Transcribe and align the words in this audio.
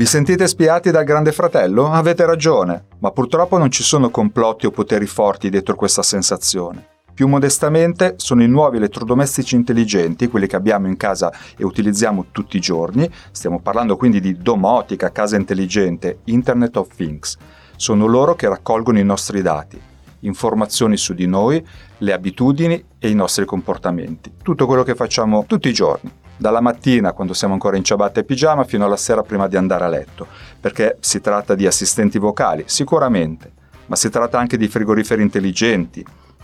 Vi 0.00 0.06
sentite 0.06 0.48
spiati 0.48 0.90
dal 0.90 1.04
Grande 1.04 1.30
Fratello? 1.30 1.92
Avete 1.92 2.24
ragione, 2.24 2.86
ma 3.00 3.10
purtroppo 3.10 3.58
non 3.58 3.70
ci 3.70 3.82
sono 3.82 4.08
complotti 4.08 4.64
o 4.64 4.70
poteri 4.70 5.04
forti 5.04 5.50
dietro 5.50 5.74
questa 5.74 6.02
sensazione. 6.02 6.86
Più 7.12 7.28
modestamente, 7.28 8.14
sono 8.16 8.42
i 8.42 8.48
nuovi 8.48 8.78
elettrodomestici 8.78 9.56
intelligenti, 9.56 10.28
quelli 10.28 10.46
che 10.46 10.56
abbiamo 10.56 10.86
in 10.86 10.96
casa 10.96 11.30
e 11.54 11.66
utilizziamo 11.66 12.28
tutti 12.32 12.56
i 12.56 12.60
giorni. 12.60 13.10
Stiamo 13.30 13.60
parlando 13.60 13.98
quindi 13.98 14.20
di 14.20 14.38
domotica, 14.38 15.12
casa 15.12 15.36
intelligente, 15.36 16.20
Internet 16.24 16.78
of 16.78 16.96
Things. 16.96 17.36
Sono 17.76 18.06
loro 18.06 18.34
che 18.34 18.48
raccolgono 18.48 18.98
i 18.98 19.04
nostri 19.04 19.42
dati, 19.42 19.78
informazioni 20.20 20.96
su 20.96 21.12
di 21.12 21.26
noi, 21.26 21.62
le 21.98 22.12
abitudini 22.14 22.82
e 22.98 23.10
i 23.10 23.14
nostri 23.14 23.44
comportamenti. 23.44 24.32
Tutto 24.42 24.64
quello 24.64 24.82
che 24.82 24.94
facciamo 24.94 25.44
tutti 25.46 25.68
i 25.68 25.74
giorni 25.74 26.19
dalla 26.40 26.62
mattina 26.62 27.12
quando 27.12 27.34
siamo 27.34 27.52
ancora 27.52 27.76
in 27.76 27.84
ciabatta 27.84 28.18
e 28.18 28.24
pigiama 28.24 28.64
fino 28.64 28.86
alla 28.86 28.96
sera 28.96 29.22
prima 29.22 29.46
di 29.46 29.56
andare 29.56 29.84
a 29.84 29.88
letto, 29.88 30.26
perché 30.58 30.96
si 31.00 31.20
tratta 31.20 31.54
di 31.54 31.66
assistenti 31.66 32.18
vocali, 32.18 32.64
sicuramente, 32.66 33.52
ma 33.86 33.94
si 33.94 34.08
tratta 34.08 34.38
anche 34.38 34.56
di 34.56 34.66
frigoriferi 34.66 35.20
intelligenti, 35.20 36.02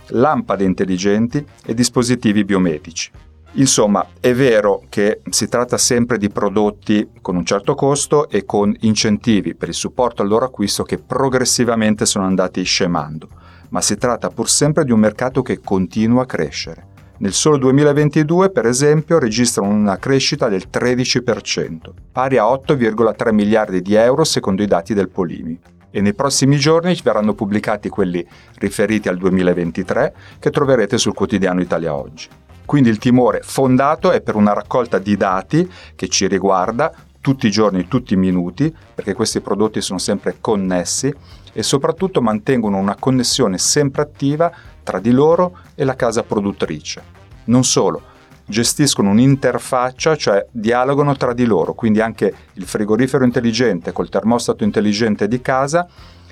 lampade 0.09 0.63
intelligenti 0.63 1.43
e 1.65 1.73
dispositivi 1.73 2.45
biomedici. 2.45 3.09
Insomma, 3.53 4.05
è 4.19 4.35
vero 4.35 4.83
che 4.87 5.21
si 5.31 5.47
tratta 5.47 5.77
sempre 5.79 6.19
di 6.19 6.29
prodotti 6.29 7.09
con 7.19 7.35
un 7.35 7.43
certo 7.43 7.73
costo 7.73 8.29
e 8.29 8.45
con 8.45 8.75
incentivi 8.81 9.55
per 9.55 9.69
il 9.69 9.73
supporto 9.73 10.21
al 10.21 10.27
loro 10.27 10.45
acquisto 10.45 10.83
che 10.83 10.99
progressivamente 10.99 12.05
sono 12.05 12.25
andati 12.25 12.61
scemando, 12.61 13.29
ma 13.69 13.81
si 13.81 13.97
tratta 13.97 14.29
pur 14.29 14.47
sempre 14.47 14.83
di 14.83 14.91
un 14.91 14.99
mercato 14.99 15.41
che 15.41 15.59
continua 15.59 16.21
a 16.21 16.27
crescere. 16.27 16.95
Nel 17.19 17.33
solo 17.33 17.57
2022, 17.57 18.51
per 18.51 18.67
esempio, 18.67 19.17
registrano 19.17 19.69
una 19.71 19.97
crescita 19.97 20.49
del 20.49 20.65
13%, 20.71 21.77
pari 22.11 22.37
a 22.37 22.43
8,3 22.43 23.33
miliardi 23.33 23.81
di 23.81 23.95
euro 23.95 24.23
secondo 24.23 24.61
i 24.61 24.67
dati 24.67 24.93
del 24.93 25.09
Polimi 25.09 25.59
e 25.89 26.01
nei 26.01 26.13
prossimi 26.13 26.57
giorni 26.57 26.95
verranno 27.01 27.33
pubblicati 27.33 27.89
quelli 27.89 28.23
riferiti 28.59 29.07
al 29.07 29.17
2023 29.17 30.13
che 30.37 30.51
troverete 30.51 30.99
sul 30.99 31.15
quotidiano 31.15 31.59
Italia 31.59 31.95
Oggi. 31.95 32.27
Quindi 32.65 32.89
il 32.89 32.99
timore 32.99 33.41
fondato 33.41 34.11
è 34.11 34.21
per 34.21 34.35
una 34.35 34.53
raccolta 34.53 34.99
di 34.99 35.17
dati 35.17 35.67
che 35.95 36.09
ci 36.09 36.27
riguarda 36.27 36.93
tutti 37.19 37.47
i 37.47 37.51
giorni, 37.51 37.87
tutti 37.87 38.13
i 38.13 38.17
minuti, 38.17 38.71
perché 38.93 39.13
questi 39.13 39.41
prodotti 39.41 39.81
sono 39.81 39.97
sempre 39.97 40.37
connessi 40.39 41.11
e 41.53 41.63
soprattutto 41.63 42.21
mantengono 42.21 42.77
una 42.77 42.95
connessione 42.95 43.57
sempre 43.57 44.01
attiva 44.03 44.51
tra 44.83 44.99
di 44.99 45.11
loro 45.11 45.57
e 45.75 45.83
la 45.83 45.95
casa 45.95 46.23
produttrice. 46.23 47.01
Non 47.45 47.63
solo, 47.63 48.01
gestiscono 48.45 49.09
un'interfaccia, 49.09 50.15
cioè 50.15 50.45
dialogano 50.51 51.15
tra 51.15 51.33
di 51.33 51.45
loro, 51.45 51.73
quindi 51.73 51.99
anche 51.99 52.33
il 52.53 52.65
frigorifero 52.65 53.23
intelligente 53.23 53.91
col 53.91 54.09
termostato 54.09 54.63
intelligente 54.63 55.27
di 55.27 55.41
casa 55.41 55.87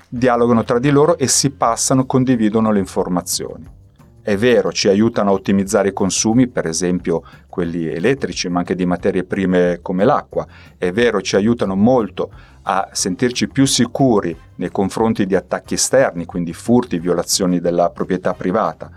dialogano 0.08 0.64
tra 0.64 0.80
di 0.80 0.90
loro 0.92 1.18
e 1.18 1.28
si 1.28 1.50
passano, 1.52 2.06
condividono 2.06 2.72
le 2.72 2.80
informazioni. 2.80 3.84
È 4.26 4.36
vero, 4.38 4.72
ci 4.72 4.88
aiutano 4.88 5.30
a 5.30 5.34
ottimizzare 5.34 5.90
i 5.90 5.94
consumi, 5.94 6.48
per 6.48 6.66
esempio 6.66 7.22
quelli 7.48 7.86
elettrici, 7.86 8.50
ma 8.50 8.58
anche 8.58 8.74
di 8.74 8.84
materie 8.84 9.24
prime 9.24 9.78
come 9.84 10.04
l'acqua. 10.04 10.48
È 10.80 10.92
vero, 10.92 11.22
ci 11.22 11.36
aiutano 11.36 11.76
molto 11.76 12.32
a 12.64 12.90
sentirci 12.92 13.48
più 13.50 13.68
sicuri 13.68 14.36
nei 14.56 14.72
confronti 14.72 15.28
di 15.28 15.36
attacchi 15.36 15.76
esterni, 15.76 16.26
quindi 16.26 16.54
furti, 16.54 16.98
violazioni 16.98 17.60
della 17.60 17.92
proprietà 17.92 18.34
privata 18.34 18.90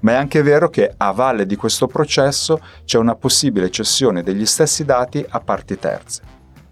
ma 0.00 0.10
è 0.10 0.14
anche 0.16 0.42
vero 0.42 0.68
che 0.68 0.92
a 0.96 1.12
valle 1.12 1.46
di 1.46 1.54
questo 1.54 1.86
processo 1.86 2.60
c'è 2.84 2.98
una 2.98 3.14
possibile 3.14 3.70
cessione 3.70 4.24
degli 4.24 4.46
stessi 4.46 4.84
dati 4.84 5.24
a 5.28 5.38
parti 5.38 5.78
terze, 5.78 6.22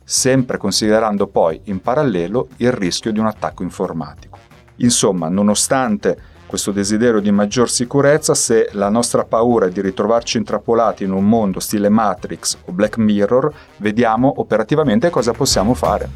sempre 0.03 0.59
considerando 0.59 1.29
poi 1.29 1.61
in 1.67 1.81
parallelo 1.81 2.49
il 2.57 2.73
rischio 2.73 3.13
di 3.13 3.21
un 3.21 3.27
attacco 3.27 3.63
informatico. 3.63 4.37
Insomma, 4.79 5.29
nonostante 5.29 6.30
questo 6.51 6.73
desiderio 6.73 7.21
di 7.21 7.31
maggior 7.31 7.71
sicurezza, 7.71 8.35
se 8.35 8.71
la 8.73 8.89
nostra 8.89 9.23
paura 9.23 9.69
di 9.69 9.81
ritrovarci 9.81 10.37
intrappolati 10.37 11.05
in 11.05 11.13
un 11.13 11.25
mondo 11.25 11.61
stile 11.61 11.89
Matrix 11.89 12.57
o 12.65 12.73
Black 12.73 12.97
Mirror, 12.97 13.53
vediamo 13.77 14.33
operativamente 14.39 15.11
cosa 15.11 15.31
possiamo 15.31 15.75
fare. 15.75 16.09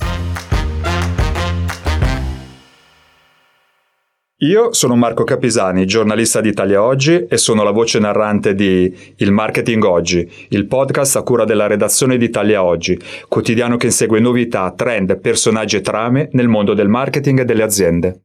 Io 4.39 4.72
sono 4.72 4.97
Marco 4.97 5.22
Capisani, 5.22 5.87
giornalista 5.87 6.41
di 6.41 6.49
Italia 6.49 6.83
Oggi 6.83 7.27
e 7.28 7.37
sono 7.37 7.62
la 7.62 7.71
voce 7.71 8.01
narrante 8.01 8.56
di 8.56 8.93
Il 9.19 9.31
Marketing 9.31 9.84
Oggi, 9.84 10.28
il 10.49 10.66
podcast 10.66 11.15
a 11.15 11.22
cura 11.22 11.45
della 11.45 11.69
redazione 11.69 12.16
di 12.16 12.25
Italia 12.25 12.65
Oggi, 12.65 12.99
quotidiano 13.28 13.77
che 13.77 13.87
insegue 13.87 14.19
novità, 14.19 14.72
trend, 14.72 15.16
personaggi 15.21 15.77
e 15.77 15.81
trame 15.81 16.28
nel 16.33 16.49
mondo 16.49 16.75
del 16.75 16.89
marketing 16.89 17.39
e 17.39 17.45
delle 17.45 17.62
aziende. 17.62 18.23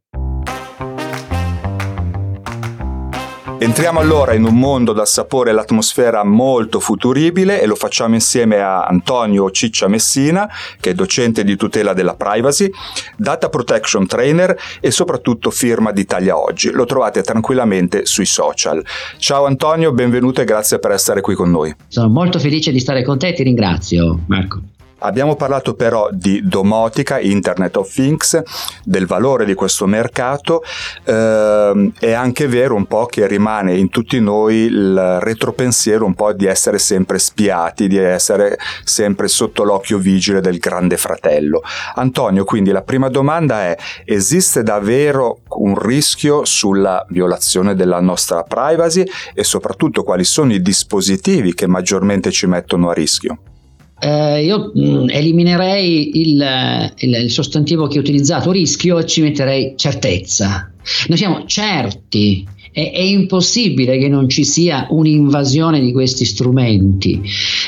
Entriamo 3.61 3.99
allora 3.99 4.33
in 4.35 4.45
un 4.45 4.57
mondo 4.57 4.93
dal 4.93 5.05
sapore 5.05 5.49
e 5.49 5.53
l'atmosfera 5.53 6.23
molto 6.23 6.79
futuribile 6.79 7.61
e 7.61 7.65
lo 7.65 7.75
facciamo 7.75 8.13
insieme 8.13 8.61
a 8.61 8.85
Antonio 8.85 9.51
Ciccia 9.51 9.89
Messina, 9.89 10.49
che 10.79 10.91
è 10.91 10.93
docente 10.93 11.43
di 11.43 11.57
tutela 11.57 11.91
della 11.91 12.15
privacy, 12.15 12.71
data 13.17 13.49
protection 13.49 14.07
trainer 14.07 14.57
e 14.79 14.91
soprattutto 14.91 15.51
firma 15.51 15.91
di 15.91 15.99
Italia 15.99 16.37
Oggi. 16.37 16.71
Lo 16.71 16.85
trovate 16.85 17.21
tranquillamente 17.21 18.05
sui 18.05 18.25
social. 18.25 18.81
Ciao 19.17 19.45
Antonio, 19.45 19.91
benvenuto 19.91 20.39
e 20.39 20.45
grazie 20.45 20.79
per 20.79 20.91
essere 20.91 21.19
qui 21.19 21.35
con 21.35 21.51
noi. 21.51 21.75
Sono 21.89 22.07
molto 22.07 22.39
felice 22.39 22.71
di 22.71 22.79
stare 22.79 23.03
con 23.03 23.19
te 23.19 23.27
e 23.27 23.33
ti 23.33 23.43
ringrazio 23.43 24.21
Marco. 24.27 24.61
Abbiamo 24.99 25.35
parlato 25.35 25.75
però 25.75 26.09
di 26.11 26.41
domotica, 26.43 27.19
Internet 27.19 27.77
of 27.77 27.93
Things, 27.93 28.41
del 28.83 29.05
valore 29.05 29.45
di 29.45 29.53
questo 29.53 29.85
mercato. 29.85 30.61
Eh, 31.03 31.91
è 31.99 32.11
anche 32.11 32.47
vero 32.47 32.75
un 32.75 32.85
po' 32.85 33.05
che 33.05 33.27
rimane 33.27 33.77
in 33.77 33.89
tutti 33.89 34.19
noi 34.19 34.55
il 34.55 35.19
retropensiero 35.19 36.05
un 36.05 36.15
po' 36.15 36.33
di 36.33 36.45
essere 36.45 36.79
sempre 36.79 37.19
spiati, 37.19 37.87
di 37.87 37.97
essere 37.97 38.57
sempre 38.83 39.27
sotto 39.27 39.63
l'occhio 39.63 39.97
vigile 39.97 40.41
del 40.41 40.57
grande 40.57 40.97
fratello. 40.97 41.61
Antonio, 41.95 42.43
quindi 42.43 42.71
la 42.71 42.81
prima 42.81 43.09
domanda 43.09 43.61
è, 43.61 43.77
esiste 44.05 44.63
davvero 44.63 45.39
un 45.49 45.77
rischio 45.79 46.45
sulla 46.45 47.05
violazione 47.09 47.75
della 47.75 47.99
nostra 48.01 48.43
privacy 48.43 49.03
e 49.33 49.43
soprattutto 49.43 50.03
quali 50.03 50.23
sono 50.23 50.53
i 50.53 50.61
dispositivi 50.61 51.53
che 51.53 51.67
maggiormente 51.67 52.31
ci 52.31 52.47
mettono 52.47 52.89
a 52.89 52.93
rischio? 52.93 53.39
Eh, 53.99 54.43
io 54.45 54.71
mh, 54.73 54.81
mm, 54.81 55.09
eliminerei 55.09 56.19
il, 56.19 56.93
il, 56.97 57.15
il, 57.23 57.31
sostantivo 57.31 57.87
che 57.87 57.97
ho 57.97 58.01
utilizzato, 58.01 58.51
rischio, 58.51 58.97
e 58.99 59.05
ci 59.05 59.21
metterei 59.21 59.73
certezza. 59.75 60.71
Noi 61.07 61.17
siamo 61.17 61.45
certi 61.45 62.47
è, 62.79 62.91
è, 62.91 63.01
impossibile 63.01 63.97
che 63.97 64.07
non 64.07 64.29
ci 64.29 64.45
sia 64.45 64.87
un'invasione 64.89 65.81
di 65.81 65.91
questi 65.91 66.23
strumenti. 66.23 67.21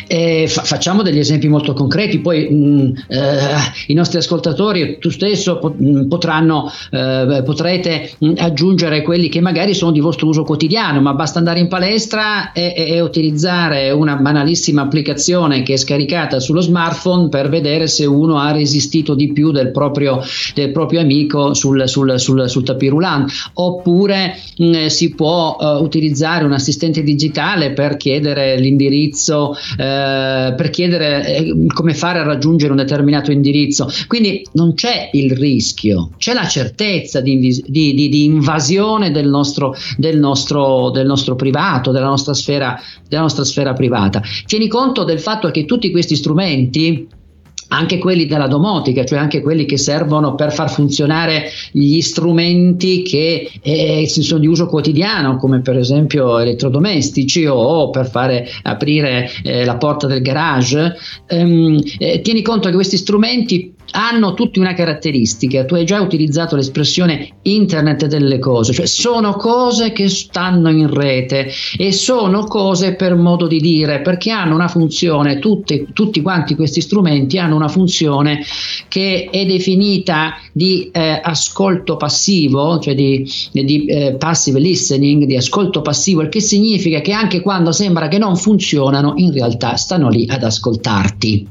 Eh, 0.07 0.45
fa, 0.47 0.63
facciamo 0.63 1.01
degli 1.01 1.19
esempi 1.19 1.49
molto 1.49 1.73
concreti, 1.73 2.19
poi 2.19 2.47
mh, 2.49 2.55
mm, 2.55 2.91
eh, 3.07 3.57
i 3.87 3.93
nostri 3.93 4.19
ascoltatori, 4.19 4.97
tu 4.99 5.09
stesso 5.09 5.75
mm, 5.81 6.07
potranno, 6.07 6.71
eh, 6.91 7.41
potrete 7.43 8.11
mh, 8.17 8.27
mm, 8.27 8.33
aggiungere 8.37 9.01
quelli 9.01 9.27
che 9.27 9.41
magari 9.41 9.73
sono 9.73 9.91
di 9.91 9.99
vostro 9.99 10.27
uso 10.27 10.43
quotidiano, 10.43 11.01
ma 11.01 11.13
basta 11.13 11.39
andare 11.39 11.59
in 11.59 11.67
palestra 11.67 12.53
e, 12.53 12.73
e, 12.75 12.91
e 12.93 13.01
utilizzare 13.01 13.91
una 13.91 14.15
banalissima 14.15 14.83
applicazione 14.83 15.63
che 15.63 15.73
è 15.73 15.77
scaricata 15.77 16.39
sullo 16.39 16.61
smartphone 16.61 17.29
per 17.29 17.49
vedere 17.49 17.87
se 17.87 18.05
uno 18.05 18.37
ha 18.37 18.51
resistito 18.51 19.15
di 19.15 19.33
più 19.33 19.51
del 19.51 19.71
proprio, 19.71 20.21
del 20.53 20.71
proprio 20.71 21.01
amico 21.01 21.53
sul, 21.53 21.87
sul, 21.87 22.19
sul, 22.19 22.49
sul 22.49 22.63
tapirulan, 22.63 23.25
oppure 23.53 24.37
mh, 24.57 24.85
si 24.87 25.00
può 25.09 25.57
uh, 25.59 25.83
utilizzare 25.83 26.45
un 26.45 26.53
assistente 26.53 27.03
digitale 27.03 27.73
per 27.73 27.97
chiedere 27.97 28.57
l'indirizzo, 28.59 29.49
uh, 29.51 30.55
per 30.55 30.69
chiedere 30.71 31.35
eh, 31.35 31.65
come 31.73 31.93
fare 31.93 32.19
a 32.19 32.23
raggiungere 32.23 32.71
un 32.71 32.77
determinato 32.77 33.31
indirizzo. 33.31 33.89
Quindi 34.07 34.45
non 34.53 34.73
c'è 34.73 35.09
il 35.13 35.31
rischio, 35.35 36.11
c'è 36.17 36.33
la 36.33 36.47
certezza 36.47 37.21
di, 37.21 37.37
di, 37.39 37.93
di, 37.93 38.09
di 38.09 38.23
invasione 38.25 39.11
del 39.11 39.27
nostro, 39.27 39.75
del, 39.97 40.19
nostro, 40.19 40.89
del 40.91 41.05
nostro, 41.05 41.35
privato, 41.35 41.91
della 41.91 42.07
nostra, 42.07 42.33
sfera, 42.33 42.79
della 43.07 43.21
nostra 43.23 43.43
sfera 43.43 43.73
privata. 43.73 44.21
Tieni 44.45 44.67
conto 44.67 45.03
del 45.03 45.19
fatto 45.19 45.49
che 45.51 45.65
tutti 45.65 45.91
questi 45.91 46.15
strumenti 46.15 47.19
anche 47.73 47.97
quelli 47.97 48.25
della 48.25 48.47
domotica, 48.47 49.03
cioè 49.03 49.19
anche 49.19 49.41
quelli 49.41 49.65
che 49.65 49.77
servono 49.77 50.35
per 50.35 50.51
far 50.51 50.69
funzionare 50.69 51.49
gli 51.71 51.99
strumenti 52.01 53.01
che 53.01 53.49
eh, 53.61 54.05
sono 54.07 54.39
di 54.39 54.47
uso 54.47 54.67
quotidiano, 54.67 55.37
come 55.37 55.61
per 55.61 55.77
esempio 55.77 56.39
elettrodomestici 56.39 57.45
o 57.45 57.89
per 57.89 58.09
fare 58.09 58.47
aprire 58.63 59.29
eh, 59.43 59.65
la 59.65 59.77
porta 59.77 60.07
del 60.07 60.21
garage. 60.21 60.95
Ehm, 61.27 61.81
eh, 61.97 62.21
tieni 62.21 62.41
conto 62.41 62.67
che 62.67 62.75
questi 62.75 62.97
strumenti 62.97 63.73
hanno 63.91 64.33
tutti 64.33 64.59
una 64.59 64.73
caratteristica, 64.73 65.65
tu 65.65 65.75
hai 65.75 65.85
già 65.85 66.01
utilizzato 66.01 66.55
l'espressione 66.55 67.29
internet 67.43 68.05
delle 68.05 68.39
cose, 68.39 68.73
cioè 68.73 68.85
sono 68.85 69.33
cose 69.33 69.91
che 69.91 70.09
stanno 70.09 70.69
in 70.69 70.91
rete 70.93 71.49
e 71.77 71.91
sono 71.91 72.45
cose 72.45 72.95
per 72.95 73.15
modo 73.15 73.47
di 73.47 73.59
dire, 73.59 74.01
perché 74.01 74.31
hanno 74.31 74.55
una 74.55 74.67
funzione, 74.67 75.39
tutti, 75.39 75.87
tutti 75.93 76.21
quanti 76.21 76.55
questi 76.55 76.81
strumenti 76.81 77.37
hanno 77.37 77.55
una 77.55 77.67
funzione 77.67 78.43
che 78.87 79.29
è 79.31 79.45
definita 79.45 80.35
di 80.53 80.89
eh, 80.91 81.19
ascolto 81.21 81.97
passivo, 81.97 82.79
cioè 82.79 82.95
di, 82.95 83.29
di 83.51 83.85
eh, 83.85 84.15
passive 84.17 84.59
listening, 84.59 85.25
di 85.25 85.35
ascolto 85.35 85.81
passivo, 85.81 86.21
il 86.21 86.29
che 86.29 86.41
significa 86.41 87.01
che 87.01 87.11
anche 87.11 87.41
quando 87.41 87.71
sembra 87.71 88.07
che 88.07 88.17
non 88.17 88.35
funzionano, 88.35 89.13
in 89.17 89.31
realtà 89.31 89.75
stanno 89.75 90.09
lì 90.09 90.25
ad 90.29 90.43
ascoltarti 90.43 91.47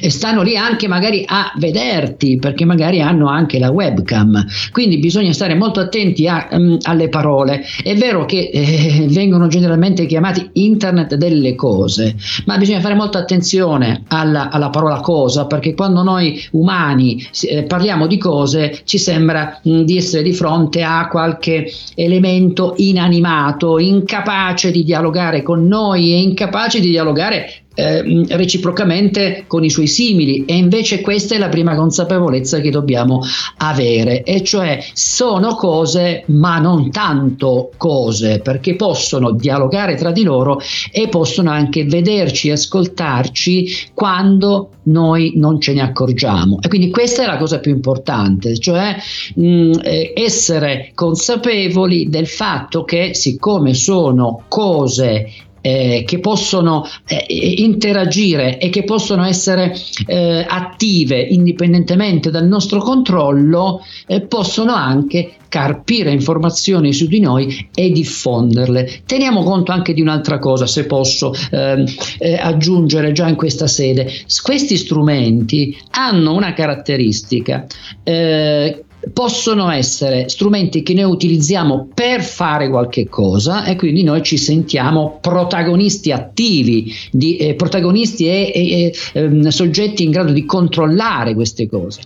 e 0.00 0.10
stanno 0.10 0.42
lì 0.42 0.56
anche 0.56 0.88
magari 0.88 1.24
a 1.26 1.52
vederti 1.56 2.38
perché 2.38 2.64
magari 2.64 3.00
hanno 3.00 3.28
anche 3.28 3.58
la 3.58 3.70
webcam. 3.70 4.44
Quindi 4.70 4.98
bisogna 4.98 5.32
stare 5.32 5.54
molto 5.54 5.80
attenti 5.80 6.28
a, 6.28 6.48
um, 6.50 6.76
alle 6.82 7.08
parole. 7.08 7.64
È 7.82 7.94
vero 7.94 8.24
che 8.24 8.50
eh, 8.52 9.06
vengono 9.08 9.46
generalmente 9.46 10.06
chiamati 10.06 10.50
internet 10.52 11.14
delle 11.14 11.54
cose 11.54 12.16
ma 12.46 12.56
bisogna 12.58 12.80
fare 12.80 12.94
molta 12.94 13.18
attenzione 13.18 14.02
alla, 14.08 14.50
alla 14.50 14.70
parola 14.70 15.00
cosa 15.00 15.46
perché 15.46 15.74
quando 15.74 16.02
noi 16.02 16.42
umani 16.52 17.24
eh, 17.42 17.64
parliamo 17.64 18.06
di 18.06 18.18
cose 18.18 18.80
ci 18.84 18.98
sembra 18.98 19.60
mh, 19.62 19.82
di 19.82 19.96
essere 19.96 20.22
di 20.22 20.32
fronte 20.32 20.82
a 20.82 21.08
qualche 21.08 21.70
elemento 21.94 22.74
inanimato 22.76 23.78
incapace 23.78 24.70
di 24.70 24.84
dialogare 24.84 25.42
con 25.42 25.66
noi 25.66 26.12
e 26.12 26.20
incapace 26.20 26.80
di 26.80 26.90
dialogare 26.90 27.63
eh, 27.74 28.24
reciprocamente 28.28 29.44
con 29.46 29.64
i 29.64 29.70
suoi 29.70 29.86
simili. 29.86 30.44
E 30.44 30.56
invece 30.56 31.00
questa 31.00 31.34
è 31.34 31.38
la 31.38 31.48
prima 31.48 31.74
consapevolezza 31.74 32.60
che 32.60 32.70
dobbiamo 32.70 33.20
avere 33.58 34.22
e 34.22 34.42
cioè 34.42 34.82
sono 34.92 35.54
cose 35.54 36.24
ma 36.28 36.58
non 36.58 36.90
tanto 36.90 37.70
cose 37.76 38.40
perché 38.40 38.76
possono 38.76 39.32
dialogare 39.32 39.96
tra 39.96 40.12
di 40.12 40.22
loro 40.22 40.60
e 40.92 41.08
possono 41.08 41.50
anche 41.50 41.84
vederci 41.84 42.50
ascoltarci 42.50 43.90
quando 43.94 44.70
noi 44.84 45.32
non 45.36 45.60
ce 45.60 45.72
ne 45.72 45.82
accorgiamo. 45.82 46.58
E 46.60 46.68
quindi 46.68 46.90
questa 46.90 47.22
è 47.22 47.26
la 47.26 47.38
cosa 47.38 47.58
più 47.58 47.72
importante 47.72 48.58
cioè 48.58 48.96
mh, 49.34 49.80
eh, 49.82 50.12
essere 50.14 50.92
consapevoli 50.94 52.08
del 52.08 52.26
fatto 52.26 52.84
che 52.84 53.14
siccome 53.14 53.74
sono 53.74 54.44
cose 54.48 55.26
eh, 55.66 56.04
che 56.06 56.18
possono 56.18 56.86
eh, 57.06 57.24
interagire 57.56 58.58
e 58.58 58.68
che 58.68 58.84
possono 58.84 59.24
essere 59.24 59.74
eh, 60.04 60.44
attive 60.46 61.18
indipendentemente 61.18 62.30
dal 62.30 62.46
nostro 62.46 62.80
controllo, 62.82 63.80
eh, 64.06 64.20
possono 64.20 64.74
anche 64.74 65.36
carpire 65.48 66.10
informazioni 66.10 66.92
su 66.92 67.06
di 67.06 67.20
noi 67.20 67.70
e 67.74 67.90
diffonderle. 67.90 69.04
Teniamo 69.06 69.42
conto 69.42 69.72
anche 69.72 69.94
di 69.94 70.02
un'altra 70.02 70.38
cosa, 70.38 70.66
se 70.66 70.84
posso 70.84 71.32
ehm, 71.50 71.84
eh, 72.18 72.34
aggiungere 72.34 73.12
già 73.12 73.26
in 73.28 73.36
questa 73.36 73.66
sede. 73.66 74.12
Questi 74.42 74.76
strumenti 74.76 75.78
hanno 75.92 76.34
una 76.34 76.52
caratteristica 76.52 77.64
eh, 78.02 78.84
possono 79.12 79.70
essere 79.70 80.28
strumenti 80.28 80.82
che 80.82 80.94
noi 80.94 81.10
utilizziamo 81.10 81.88
per 81.92 82.22
fare 82.22 82.68
qualche 82.68 83.08
cosa 83.08 83.64
e 83.64 83.76
quindi 83.76 84.02
noi 84.02 84.22
ci 84.22 84.36
sentiamo 84.36 85.18
protagonisti 85.20 86.12
attivi, 86.12 86.92
di, 87.10 87.36
eh, 87.36 87.54
protagonisti 87.54 88.26
e, 88.26 88.52
e, 88.54 88.92
e 89.12 89.46
eh, 89.46 89.50
soggetti 89.50 90.04
in 90.04 90.10
grado 90.10 90.32
di 90.32 90.44
controllare 90.44 91.34
queste 91.34 91.68
cose. 91.68 92.00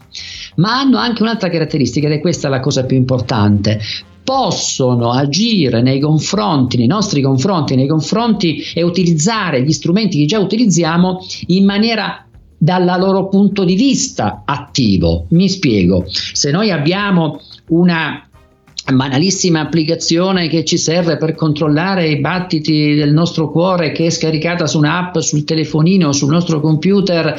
Ma 0.57 0.79
hanno 0.79 0.99
anche 0.99 1.23
un'altra 1.23 1.49
caratteristica 1.49 2.07
ed 2.07 2.15
è 2.15 2.21
questa 2.21 2.49
la 2.49 2.61
cosa 2.61 2.85
più 2.85 2.97
importante 2.97 3.79
possono 4.29 5.13
agire 5.13 5.81
nei 5.81 6.01
confronti, 6.01 6.77
nei 6.77 6.87
nostri 6.87 7.23
confronti, 7.23 7.75
nei 7.77 7.87
confronti 7.87 8.63
e 8.75 8.83
utilizzare 8.83 9.63
gli 9.63 9.73
strumenti 9.73 10.19
che 10.19 10.27
già 10.27 10.39
utilizziamo 10.39 11.21
in 11.47 11.65
maniera 11.65 12.28
dal 12.59 12.85
loro 12.99 13.29
punto 13.29 13.65
di 13.65 13.77
vista 13.77 14.43
attivo. 14.45 15.27
Mi 15.29 15.49
spiego, 15.49 16.05
se 16.09 16.51
noi 16.51 16.73
abbiamo 16.73 17.41
una 17.69 18.29
banalissima 18.93 19.61
applicazione 19.61 20.49
che 20.49 20.65
ci 20.65 20.79
serve 20.79 21.19
per 21.19 21.35
controllare 21.35 22.09
i 22.09 22.21
battiti 22.21 22.95
del 22.95 23.13
nostro 23.13 23.51
cuore 23.51 23.93
che 23.93 24.07
è 24.07 24.11
scaricata 24.11 24.67
su 24.67 24.79
un'app 24.79 25.19
sul 25.19 25.45
telefonino 25.45 26.13
sul 26.13 26.31
nostro 26.31 26.61
computer, 26.61 27.39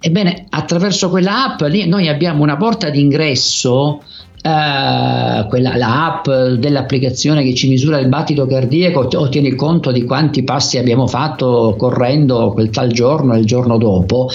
ebbene 0.00 0.46
attraverso 0.48 1.10
quella 1.10 1.52
app 1.52 1.60
lì 1.62 1.86
noi 1.86 2.08
abbiamo 2.08 2.42
una 2.42 2.56
porta 2.56 2.88
d'ingresso 2.90 4.02
Uh, 4.40 5.48
quella, 5.48 5.76
la 5.76 6.06
app 6.06 6.30
dell'applicazione 6.30 7.42
che 7.42 7.54
ci 7.54 7.68
misura 7.68 7.98
il 7.98 8.08
battito 8.08 8.46
cardiaco 8.46 9.08
o 9.12 9.28
tiene 9.28 9.56
conto 9.56 9.90
di 9.90 10.04
quanti 10.04 10.44
passi 10.44 10.78
abbiamo 10.78 11.08
fatto 11.08 11.74
correndo 11.76 12.52
quel 12.52 12.70
tal 12.70 12.92
giorno 12.92 13.34
e 13.34 13.40
il 13.40 13.44
giorno 13.44 13.78
dopo, 13.78 14.30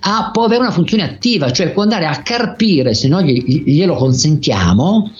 ha, 0.00 0.30
può 0.32 0.44
avere 0.44 0.60
una 0.60 0.70
funzione 0.70 1.02
attiva, 1.02 1.50
cioè 1.50 1.70
può 1.70 1.82
andare 1.82 2.06
a 2.06 2.22
carpire, 2.22 2.94
se 2.94 3.08
noi 3.08 3.64
glielo 3.66 3.94
consentiamo, 3.94 5.10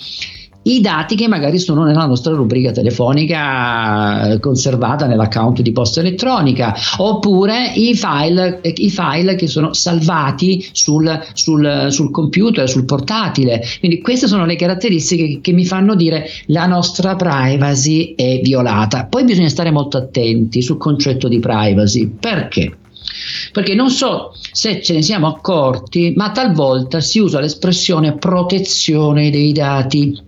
i 0.69 0.81
dati 0.81 1.17
che 1.17 1.29
magari 1.29 1.59
sono 1.59 1.85
nella 1.85 2.05
nostra 2.05 2.35
rubrica 2.35 2.73
telefonica 2.73 4.32
eh, 4.32 4.41
conservata 4.41 5.06
nell'account 5.06 5.62
di 5.62 5.73
posta 5.73 6.00
elettronica 6.00 6.75
oppure 6.99 7.73
i 7.75 7.94
file, 7.94 8.61
i 8.62 8.91
file 8.91 9.35
che 9.35 9.47
sono 9.47 9.73
salvati 9.73 10.67
sul, 10.73 11.20
sul, 11.32 11.87
sul, 11.88 12.11
computer, 12.11 12.69
sul 12.69 12.85
portatile. 12.85 13.62
Quindi 13.79 14.00
queste 14.00 14.26
sono 14.26 14.44
le 14.44 14.56
caratteristiche 14.56 15.41
che 15.41 15.53
mi 15.53 15.65
fanno 15.65 15.94
dire 15.94 16.26
la 16.47 16.67
nostra 16.67 17.17
privacy 17.17 18.14
è 18.14 18.41
violata. 18.43 19.06
Poi 19.06 19.25
bisogna 19.25 19.49
stare 19.49 19.71
molto 19.71 19.97
attenti 19.97 20.61
sul 20.61 20.76
concetto 20.76 21.29
di 21.29 21.38
privacy. 21.38 22.09
Perché? 22.09 22.76
Perché 23.53 23.75
non 23.75 23.88
so 23.91 24.35
se 24.53 24.82
ce 24.82 24.93
ne 24.93 25.03
siamo 25.03 25.29
accorti, 25.29 26.12
ma 26.14 26.31
talvolta 26.31 27.00
si 27.00 27.19
usa 27.19 27.41
l'espressione 27.41 28.16
protezione 28.16 29.31
dei 29.31 29.52
dati 29.52 30.26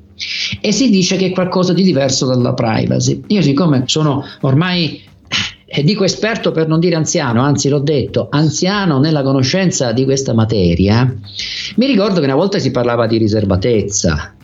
e 0.61 0.73
si 0.73 0.91
dice 0.91 1.17
che 1.17 1.27
è 1.27 1.31
qualcosa 1.31 1.73
di 1.73 1.83
diverso 1.83 2.27
dalla 2.27 2.53
privacy. 2.53 3.23
Io 3.29 3.43
siccome 3.43 3.85
sono 3.87 4.25
ormai 4.41 5.03
eh, 5.73 5.85
dico 5.85 6.03
esperto 6.03 6.50
per 6.50 6.67
non 6.67 6.81
dire 6.81 6.97
anziano, 6.97 7.43
anzi 7.43 7.69
l'ho 7.69 7.79
detto, 7.79 8.27
anziano 8.29 8.99
nella 8.99 9.23
conoscenza 9.23 9.93
di 9.93 10.05
questa 10.05 10.35
materia, 10.35 11.15
mi 11.77 11.87
ricordo 11.87 12.19
che 12.19 12.27
una 12.27 12.35
volta 12.35 12.59
si 12.59 12.73
parlava 12.73 13.07
di 13.07 13.19
riservatezza, 13.19 14.35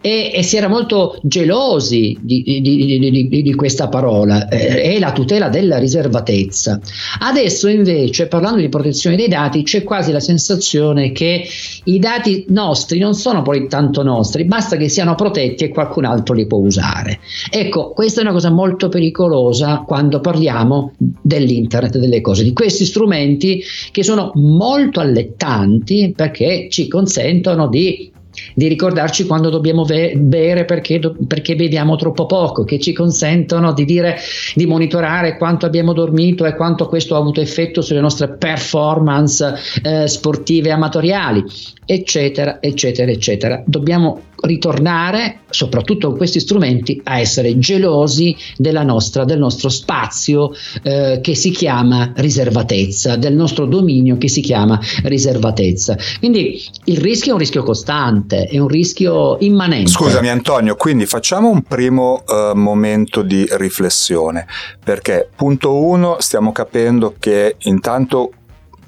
e, 0.00 0.30
e 0.34 0.42
si 0.42 0.56
era 0.56 0.68
molto 0.68 1.18
gelosi 1.22 2.16
di, 2.20 2.42
di, 2.42 3.28
di, 3.28 3.42
di 3.42 3.54
questa 3.54 3.88
parola, 3.88 4.48
eh, 4.48 4.82
è 4.82 4.98
la 4.98 5.12
tutela 5.12 5.48
della 5.48 5.78
riservatezza. 5.78 6.80
Adesso 7.20 7.68
invece, 7.68 8.26
parlando 8.26 8.60
di 8.60 8.68
protezione 8.68 9.16
dei 9.16 9.28
dati, 9.28 9.62
c'è 9.62 9.82
quasi 9.82 10.12
la 10.12 10.20
sensazione 10.20 11.12
che 11.12 11.46
i 11.84 11.98
dati 11.98 12.46
nostri 12.48 12.98
non 12.98 13.14
sono 13.14 13.42
poi 13.42 13.68
tanto 13.68 14.02
nostri, 14.02 14.44
basta 14.44 14.76
che 14.76 14.88
siano 14.88 15.14
protetti 15.14 15.64
e 15.64 15.68
qualcun 15.68 16.04
altro 16.04 16.34
li 16.34 16.46
può 16.46 16.58
usare. 16.58 17.20
Ecco, 17.50 17.92
questa 17.92 18.20
è 18.20 18.24
una 18.24 18.32
cosa 18.32 18.50
molto 18.50 18.88
pericolosa 18.88 19.84
quando 19.86 20.20
parliamo 20.20 20.92
dell'internet 20.96 21.98
delle 21.98 22.20
cose, 22.20 22.42
di 22.42 22.52
questi 22.52 22.84
strumenti 22.84 23.62
che 23.90 24.02
sono 24.02 24.32
molto 24.34 25.00
allettanti 25.00 26.12
perché 26.14 26.68
ci 26.70 26.88
consentono 26.88 27.68
di 27.68 28.10
di 28.54 28.68
ricordarci 28.68 29.26
quando 29.26 29.50
dobbiamo 29.50 29.84
ve- 29.84 30.14
bere 30.16 30.64
perché, 30.64 30.98
do- 30.98 31.16
perché, 31.26 31.56
beviamo 31.56 31.96
troppo 31.96 32.26
poco, 32.26 32.64
che 32.64 32.78
ci 32.78 32.92
consentono 32.92 33.72
di, 33.72 33.84
dire, 33.84 34.16
di 34.54 34.66
monitorare 34.66 35.36
quanto 35.36 35.66
abbiamo 35.66 35.92
dormito 35.92 36.44
e 36.44 36.54
quanto 36.54 36.86
questo 36.86 37.14
ha 37.14 37.18
avuto 37.18 37.40
effetto 37.40 37.82
sulle 37.82 38.00
nostre 38.00 38.28
performance 38.28 39.54
eh, 39.82 40.06
sportive 40.06 40.70
amatoriali, 40.70 41.44
eccetera, 41.84 42.58
eccetera, 42.60 43.10
eccetera. 43.10 43.62
Dobbiamo 43.64 44.22
ritornare, 44.42 45.40
soprattutto 45.50 46.08
con 46.08 46.16
questi 46.16 46.40
strumenti, 46.40 47.00
a 47.04 47.18
essere 47.18 47.58
gelosi 47.58 48.36
nostra, 48.82 49.24
del 49.24 49.38
nostro 49.38 49.68
spazio 49.68 50.52
eh, 50.82 51.20
che 51.22 51.34
si 51.34 51.50
chiama 51.50 52.12
riservatezza, 52.16 53.16
del 53.16 53.34
nostro 53.34 53.66
dominio 53.66 54.18
che 54.18 54.28
si 54.28 54.40
chiama 54.40 54.78
riservatezza. 55.04 55.96
Quindi 56.18 56.62
il 56.84 56.98
rischio 56.98 57.30
è 57.30 57.34
un 57.34 57.40
rischio 57.40 57.62
costante, 57.62 58.44
è 58.44 58.58
un 58.58 58.68
rischio 58.68 59.36
immanente. 59.40 59.90
Scusami 59.90 60.28
Antonio, 60.28 60.76
quindi 60.76 61.06
facciamo 61.06 61.48
un 61.48 61.62
primo 61.62 62.22
uh, 62.26 62.56
momento 62.56 63.22
di 63.22 63.46
riflessione, 63.52 64.46
perché 64.82 65.28
punto 65.34 65.74
uno 65.74 66.16
stiamo 66.18 66.52
capendo 66.52 67.14
che 67.18 67.56
intanto 67.60 68.32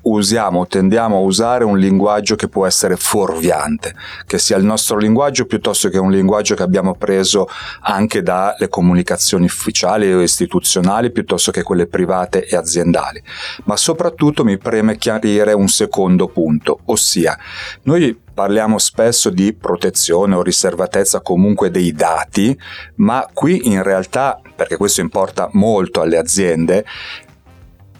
usiamo, 0.03 0.67
tendiamo 0.67 1.17
a 1.17 1.21
usare 1.21 1.65
un 1.65 1.79
linguaggio 1.79 2.37
che 2.37 2.49
può 2.49 2.67
essere 2.67 2.97
fuorviante, 2.97 3.95
che 4.27 4.39
sia 4.39 4.57
il 4.57 4.65
nostro 4.65 4.97
linguaggio 4.97 5.47
piuttosto 5.47 5.89
che 5.89 5.99
un 5.99 6.11
linguaggio 6.11 6.55
che 6.55 6.63
abbiamo 6.63 6.95
preso 6.95 7.49
anche 7.83 8.23
dalle 8.23 8.69
comunicazioni 8.69 9.45
ufficiali 9.45 10.13
o 10.13 10.21
istituzionali 10.21 11.11
piuttosto 11.11 11.51
che 11.51 11.63
quelle 11.63 11.87
private 11.87 12.47
e 12.47 12.57
aziendali. 12.57 13.23
Ma 13.65 13.77
soprattutto 13.77 14.45
mi 14.45 14.59
preme 14.59 14.97
chiarire 14.97 15.53
un 15.53 15.69
secondo 15.69 16.29
punto, 16.29 16.81
ossia 16.87 17.39
noi 17.83 18.19
parliamo 18.33 18.79
spesso 18.79 19.29
di 19.29 19.53
protezione 19.53 20.35
o 20.35 20.43
riservatezza 20.43 21.21
comunque 21.21 21.71
dei 21.71 21.93
dati, 21.93 22.59
ma 22.97 23.29
qui 23.33 23.69
in 23.69 23.83
realtà, 23.83 24.41
perché 24.57 24.77
questo 24.79 25.03
importa 25.03 25.51
molto 25.53 26.01
alle 26.01 26.17
aziende, 26.17 26.87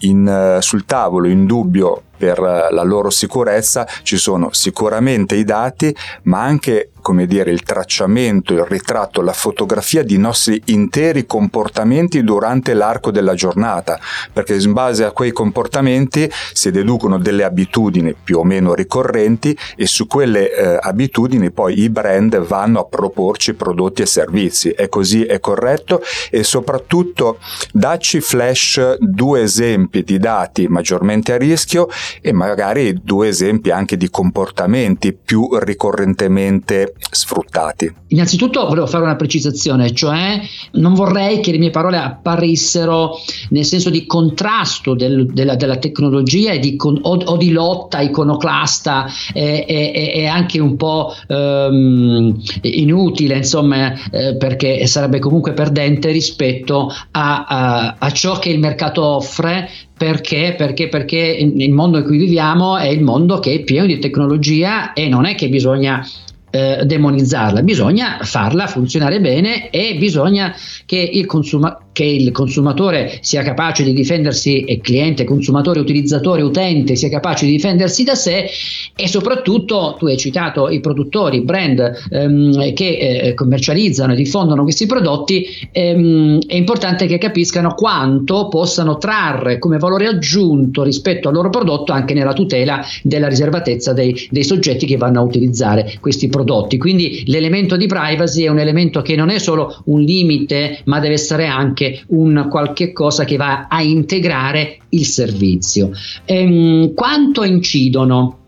in, 0.01 0.27
eh, 0.27 0.61
sul 0.61 0.85
tavolo 0.85 1.27
in 1.27 1.45
dubbio 1.45 2.03
per 2.17 2.39
eh, 2.39 2.73
la 2.73 2.83
loro 2.83 3.09
sicurezza 3.09 3.87
ci 4.03 4.17
sono 4.17 4.49
sicuramente 4.51 5.35
i 5.35 5.43
dati, 5.43 5.95
ma 6.23 6.43
anche 6.43 6.90
come 7.01 7.25
dire, 7.25 7.51
il 7.51 7.63
tracciamento, 7.63 8.53
il 8.53 8.65
ritratto, 8.65 9.21
la 9.21 9.33
fotografia 9.33 10.03
di 10.03 10.17
nostri 10.17 10.61
interi 10.65 11.25
comportamenti 11.25 12.23
durante 12.23 12.73
l'arco 12.73 13.11
della 13.11 13.33
giornata, 13.33 13.99
perché 14.31 14.55
in 14.55 14.73
base 14.73 15.03
a 15.03 15.11
quei 15.11 15.31
comportamenti 15.31 16.29
si 16.53 16.71
deducono 16.71 17.17
delle 17.17 17.43
abitudini 17.43 18.15
più 18.21 18.39
o 18.39 18.43
meno 18.43 18.73
ricorrenti 18.73 19.57
e 19.75 19.85
su 19.87 20.07
quelle 20.07 20.53
eh, 20.53 20.77
abitudini 20.79 21.51
poi 21.51 21.79
i 21.79 21.89
brand 21.89 22.37
vanno 22.45 22.79
a 22.79 22.85
proporci 22.85 23.53
prodotti 23.53 24.03
e 24.03 24.05
servizi. 24.05 24.69
È 24.69 24.87
così, 24.89 25.25
è 25.25 25.39
corretto 25.39 26.01
e 26.29 26.43
soprattutto 26.43 27.39
dacci 27.71 28.21
flash 28.21 28.97
due 28.99 29.41
esempi 29.41 30.03
di 30.03 30.19
dati 30.19 30.67
maggiormente 30.67 31.33
a 31.33 31.37
rischio 31.37 31.87
e 32.21 32.31
magari 32.31 32.99
due 33.01 33.27
esempi 33.27 33.71
anche 33.71 33.97
di 33.97 34.09
comportamenti 34.09 35.13
più 35.13 35.49
ricorrentemente 35.59 36.90
sfruttati. 36.99 37.93
Innanzitutto 38.07 38.65
volevo 38.65 38.87
fare 38.87 39.03
una 39.03 39.15
precisazione, 39.15 39.93
cioè 39.93 40.39
non 40.73 40.93
vorrei 40.93 41.39
che 41.39 41.51
le 41.51 41.57
mie 41.57 41.69
parole 41.69 41.97
apparissero 41.97 43.17
nel 43.49 43.65
senso 43.65 43.89
di 43.89 44.05
contrasto 44.05 44.93
del, 44.93 45.25
della, 45.27 45.55
della, 45.55 45.77
tecnologia 45.77 46.55
di, 46.57 46.75
o, 46.79 46.99
o, 46.99 47.37
di 47.37 47.51
lotta 47.51 48.01
iconoclasta 48.01 49.07
e, 49.33 49.65
e, 49.67 50.11
e 50.15 50.25
anche 50.25 50.59
un 50.59 50.75
po' 50.75 51.13
um, 51.27 52.39
inutile, 52.61 53.37
insomma, 53.37 53.93
eh, 54.11 54.35
perché 54.35 54.85
sarebbe 54.87 55.19
comunque 55.19 55.53
perdente 55.53 56.11
rispetto 56.11 56.93
a, 57.11 57.45
a, 57.45 57.95
a 57.97 58.11
ciò 58.11 58.39
che 58.39 58.49
il 58.49 58.59
mercato 58.59 59.03
offre 59.03 59.69
perché? 60.01 60.55
Perché, 60.57 60.87
perché 60.87 61.17
il 61.17 61.71
mondo 61.71 61.99
in 61.99 62.03
cui 62.05 62.17
viviamo 62.17 62.75
è 62.75 62.87
il 62.87 63.03
mondo 63.03 63.37
che 63.37 63.53
è 63.53 63.59
pieno 63.59 63.85
di 63.85 63.99
tecnologia 63.99 64.93
e 64.93 65.07
non 65.07 65.25
è 65.25 65.35
che 65.35 65.47
bisogna 65.47 66.03
eh, 66.51 66.83
demonizzarla, 66.85 67.63
bisogna 67.63 68.19
farla 68.21 68.67
funzionare 68.67 69.19
bene 69.19 69.69
e 69.69 69.95
bisogna 69.97 70.53
che 70.85 70.97
il, 70.97 71.25
consuma- 71.25 71.79
che 71.91 72.03
il, 72.03 72.31
consumatore 72.31 73.19
sia 73.21 73.43
capace 73.43 73.83
di 73.83 73.93
difendersi, 73.93 74.63
e 74.63 74.79
cliente, 74.79 75.23
consumatore, 75.23 75.79
utilizzatore, 75.79 76.41
utente 76.41 76.95
sia 76.95 77.09
capace 77.09 77.45
di 77.45 77.51
difendersi 77.51 78.03
da 78.03 78.15
sé 78.15 78.49
e 78.95 79.07
soprattutto 79.07 79.95
tu 79.97 80.05
hai 80.07 80.17
citato 80.17 80.69
i 80.69 80.79
produttori, 80.79 81.41
brand 81.41 82.07
ehm, 82.09 82.73
che 82.73 82.97
eh, 82.97 83.33
commercializzano 83.33 84.13
e 84.13 84.15
diffondono 84.15 84.63
questi 84.63 84.85
prodotti, 84.85 85.45
ehm, 85.71 86.39
è 86.47 86.55
importante 86.55 87.05
che 87.07 87.17
capiscano 87.17 87.73
quanto 87.73 88.47
possano 88.47 88.97
trarre 88.97 89.59
come 89.59 89.77
valore 89.77 90.07
aggiunto 90.07 90.83
rispetto 90.83 91.27
al 91.27 91.33
loro 91.33 91.49
prodotto 91.49 91.91
anche 91.91 92.13
nella 92.13 92.33
tutela 92.33 92.81
della 93.03 93.27
riservatezza 93.27 93.93
dei, 93.93 94.27
dei 94.29 94.43
soggetti 94.43 94.85
che 94.85 94.97
vanno 94.97 95.19
a 95.19 95.23
utilizzare 95.23 95.97
questi 95.99 96.27
prodotti. 96.29 96.77
Quindi 96.77 97.23
l'elemento 97.25 97.75
di 97.75 97.87
privacy 97.87 98.43
è 98.43 98.49
un 98.49 98.59
elemento 98.59 99.01
che 99.01 99.15
non 99.15 99.29
è 99.29 99.39
solo 99.39 99.81
un 99.85 100.01
limite, 100.01 100.79
ma 100.85 100.99
deve 100.99 101.15
essere 101.15 101.47
anche 101.47 101.80
un 102.07 102.47
qualche 102.49 102.91
cosa 102.91 103.23
che 103.23 103.37
va 103.37 103.67
a 103.67 103.81
integrare 103.81 104.79
il 104.89 105.05
servizio. 105.05 105.91
Ehm, 106.25 106.93
quanto 106.93 107.43
incidono 107.43 108.41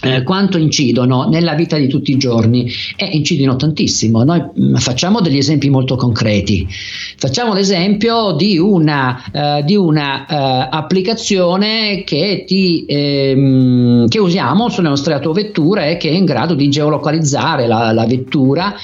eh, 0.00 0.22
quanto 0.22 0.58
incidono 0.58 1.28
nella 1.28 1.54
vita 1.54 1.76
di 1.76 1.88
tutti 1.88 2.12
i 2.12 2.18
giorni? 2.18 2.70
Eh, 2.96 3.06
incidono 3.06 3.56
tantissimo. 3.56 4.22
Noi 4.22 4.38
mh, 4.38 4.68
mm, 4.68 4.74
facciamo 4.76 5.20
degli 5.20 5.38
esempi 5.38 5.70
molto 5.70 5.96
concreti. 5.96 6.66
Facciamo 7.16 7.52
l'esempio 7.52 8.32
di 8.32 8.58
una, 8.58 9.20
uh, 9.32 9.64
di 9.64 9.74
una 9.74 10.20
uh, 10.20 10.68
applicazione 10.70 12.04
che, 12.04 12.44
ti, 12.46 12.84
ehm, 12.86 14.06
che, 14.06 14.20
usiamo 14.20 14.68
sulle 14.68 14.88
nostre 14.88 15.14
autovetture 15.14 15.96
che 15.96 16.10
è 16.10 16.12
in 16.12 16.24
grado 16.24 16.54
di 16.54 16.68
geolocalizzare 16.68 17.66
la, 17.66 17.90
la 17.92 18.06
vettura 18.06 18.74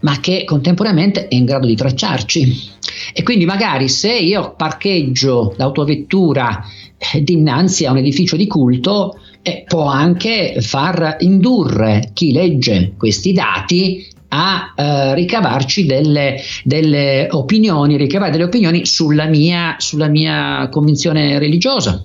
ma 0.00 0.20
che 0.20 0.44
contemporaneamente 0.44 1.28
è 1.28 1.34
in 1.34 1.46
grado 1.46 1.66
di 1.66 1.74
tracciarci. 1.74 2.72
E 3.12 3.22
quindi 3.22 3.44
magari 3.44 3.88
se 3.88 4.12
io 4.12 4.54
parcheggio 4.56 5.54
l'autovettura 5.56 6.64
eh, 6.96 7.22
dinanzi 7.22 7.86
a 7.86 7.90
un 7.90 7.98
edificio 7.98 8.36
di 8.36 8.46
culto, 8.46 9.18
eh, 9.42 9.64
può 9.66 9.86
anche 9.86 10.56
far 10.60 11.16
indurre 11.20 12.10
chi 12.14 12.32
legge 12.32 12.94
questi 12.96 13.32
dati 13.32 14.12
a 14.28 14.72
eh, 14.74 15.14
ricavarci 15.14 15.86
delle, 15.86 16.40
delle, 16.64 17.28
opinioni, 17.30 17.96
ricavare 17.96 18.32
delle 18.32 18.44
opinioni 18.44 18.84
sulla 18.84 19.26
mia, 19.26 19.76
sulla 19.78 20.08
mia 20.08 20.68
convinzione 20.70 21.38
religiosa. 21.38 22.04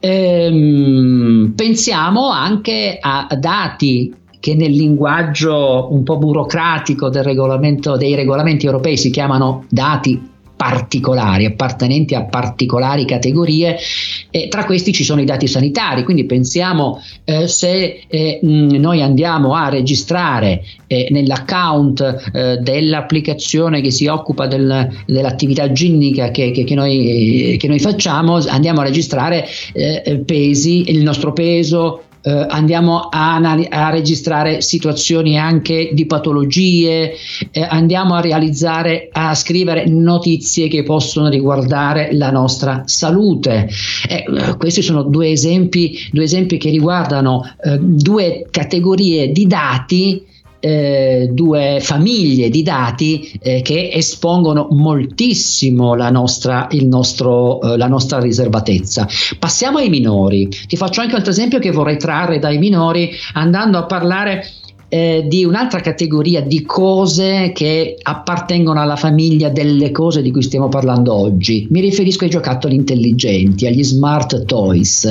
Ehm, 0.00 1.52
pensiamo 1.54 2.30
anche 2.30 2.98
a 3.00 3.28
dati 3.38 4.12
che 4.42 4.56
nel 4.56 4.72
linguaggio 4.72 5.86
un 5.92 6.02
po' 6.02 6.18
burocratico 6.18 7.08
dei 7.08 7.22
regolamenti 7.22 8.66
europei 8.66 8.96
si 8.96 9.10
chiamano 9.10 9.66
dati 9.68 10.30
particolari, 10.56 11.44
appartenenti 11.44 12.16
a 12.16 12.24
particolari 12.24 13.04
categorie, 13.04 13.76
e 14.30 14.48
tra 14.48 14.64
questi 14.64 14.92
ci 14.92 15.04
sono 15.04 15.20
i 15.20 15.24
dati 15.24 15.46
sanitari, 15.46 16.02
quindi 16.02 16.24
pensiamo 16.24 17.00
eh, 17.24 17.46
se 17.46 18.02
eh, 18.08 18.40
noi 18.42 19.00
andiamo 19.00 19.54
a 19.54 19.68
registrare 19.68 20.64
eh, 20.88 21.06
nell'account 21.10 22.30
eh, 22.32 22.56
dell'applicazione 22.58 23.80
che 23.80 23.92
si 23.92 24.08
occupa 24.08 24.48
del, 24.48 24.88
dell'attività 25.06 25.70
ginnica 25.70 26.32
che, 26.32 26.50
che, 26.50 26.64
che, 26.64 26.74
noi, 26.74 27.56
che, 27.60 27.68
noi, 27.68 27.78
facciamo, 27.78 28.38
andiamo 28.48 28.80
a 28.80 28.84
registrare 28.84 29.46
eh, 29.72 30.20
pesi, 30.26 30.90
il 30.90 31.04
nostro 31.04 31.32
peso, 31.32 32.02
eh, 32.22 32.46
andiamo 32.48 33.08
a, 33.10 33.36
a, 33.36 33.90
registrare 33.90 34.60
situazioni 34.60 35.38
anche 35.38 35.90
di 35.92 36.06
patologie, 36.06 37.14
eh, 37.50 37.62
andiamo 37.62 38.14
a 38.14 38.20
realizzare, 38.20 39.08
a 39.12 39.34
scrivere 39.34 39.86
notizie 39.86 40.68
che 40.68 40.82
possono 40.84 41.28
riguardare 41.28 42.12
la 42.12 42.30
nostra 42.30 42.82
salute. 42.86 43.68
Eh, 44.08 44.56
questi 44.56 44.82
sono 44.82 45.02
due 45.02 45.30
esempi, 45.30 45.98
due 46.12 46.24
esempi 46.24 46.58
che 46.58 46.70
riguardano 46.70 47.42
eh, 47.62 47.78
due 47.80 48.46
categorie 48.50 49.32
di 49.32 49.46
dati 49.46 50.24
eh, 50.64 51.28
due 51.32 51.78
famiglie 51.80 52.48
di 52.48 52.62
dati 52.62 53.36
eh, 53.42 53.62
che 53.62 53.90
espongono 53.92 54.68
moltissimo 54.70 55.96
la 55.96 56.08
nostra, 56.10 56.68
nostro, 56.82 57.60
eh, 57.60 57.76
la 57.76 57.88
nostra 57.88 58.20
riservatezza. 58.20 59.08
Passiamo 59.40 59.78
ai 59.78 59.88
minori. 59.88 60.48
Ti 60.48 60.76
faccio 60.76 61.00
anche 61.00 61.14
un 61.14 61.18
altro 61.18 61.32
esempio 61.32 61.58
che 61.58 61.72
vorrei 61.72 61.96
trarre 61.96 62.38
dai 62.38 62.58
minori 62.58 63.10
andando 63.32 63.76
a 63.78 63.86
parlare 63.86 64.46
eh, 64.94 65.24
di 65.26 65.42
un'altra 65.42 65.80
categoria 65.80 66.42
di 66.42 66.64
cose 66.64 67.52
che 67.54 67.96
appartengono 68.02 68.78
alla 68.78 68.96
famiglia 68.96 69.48
delle 69.48 69.90
cose 69.90 70.20
di 70.20 70.30
cui 70.30 70.42
stiamo 70.42 70.68
parlando 70.68 71.14
oggi. 71.14 71.66
Mi 71.70 71.80
riferisco 71.80 72.24
ai 72.24 72.30
giocattoli 72.30 72.74
intelligenti, 72.74 73.66
agli 73.66 73.82
smart 73.82 74.44
toys. 74.44 75.06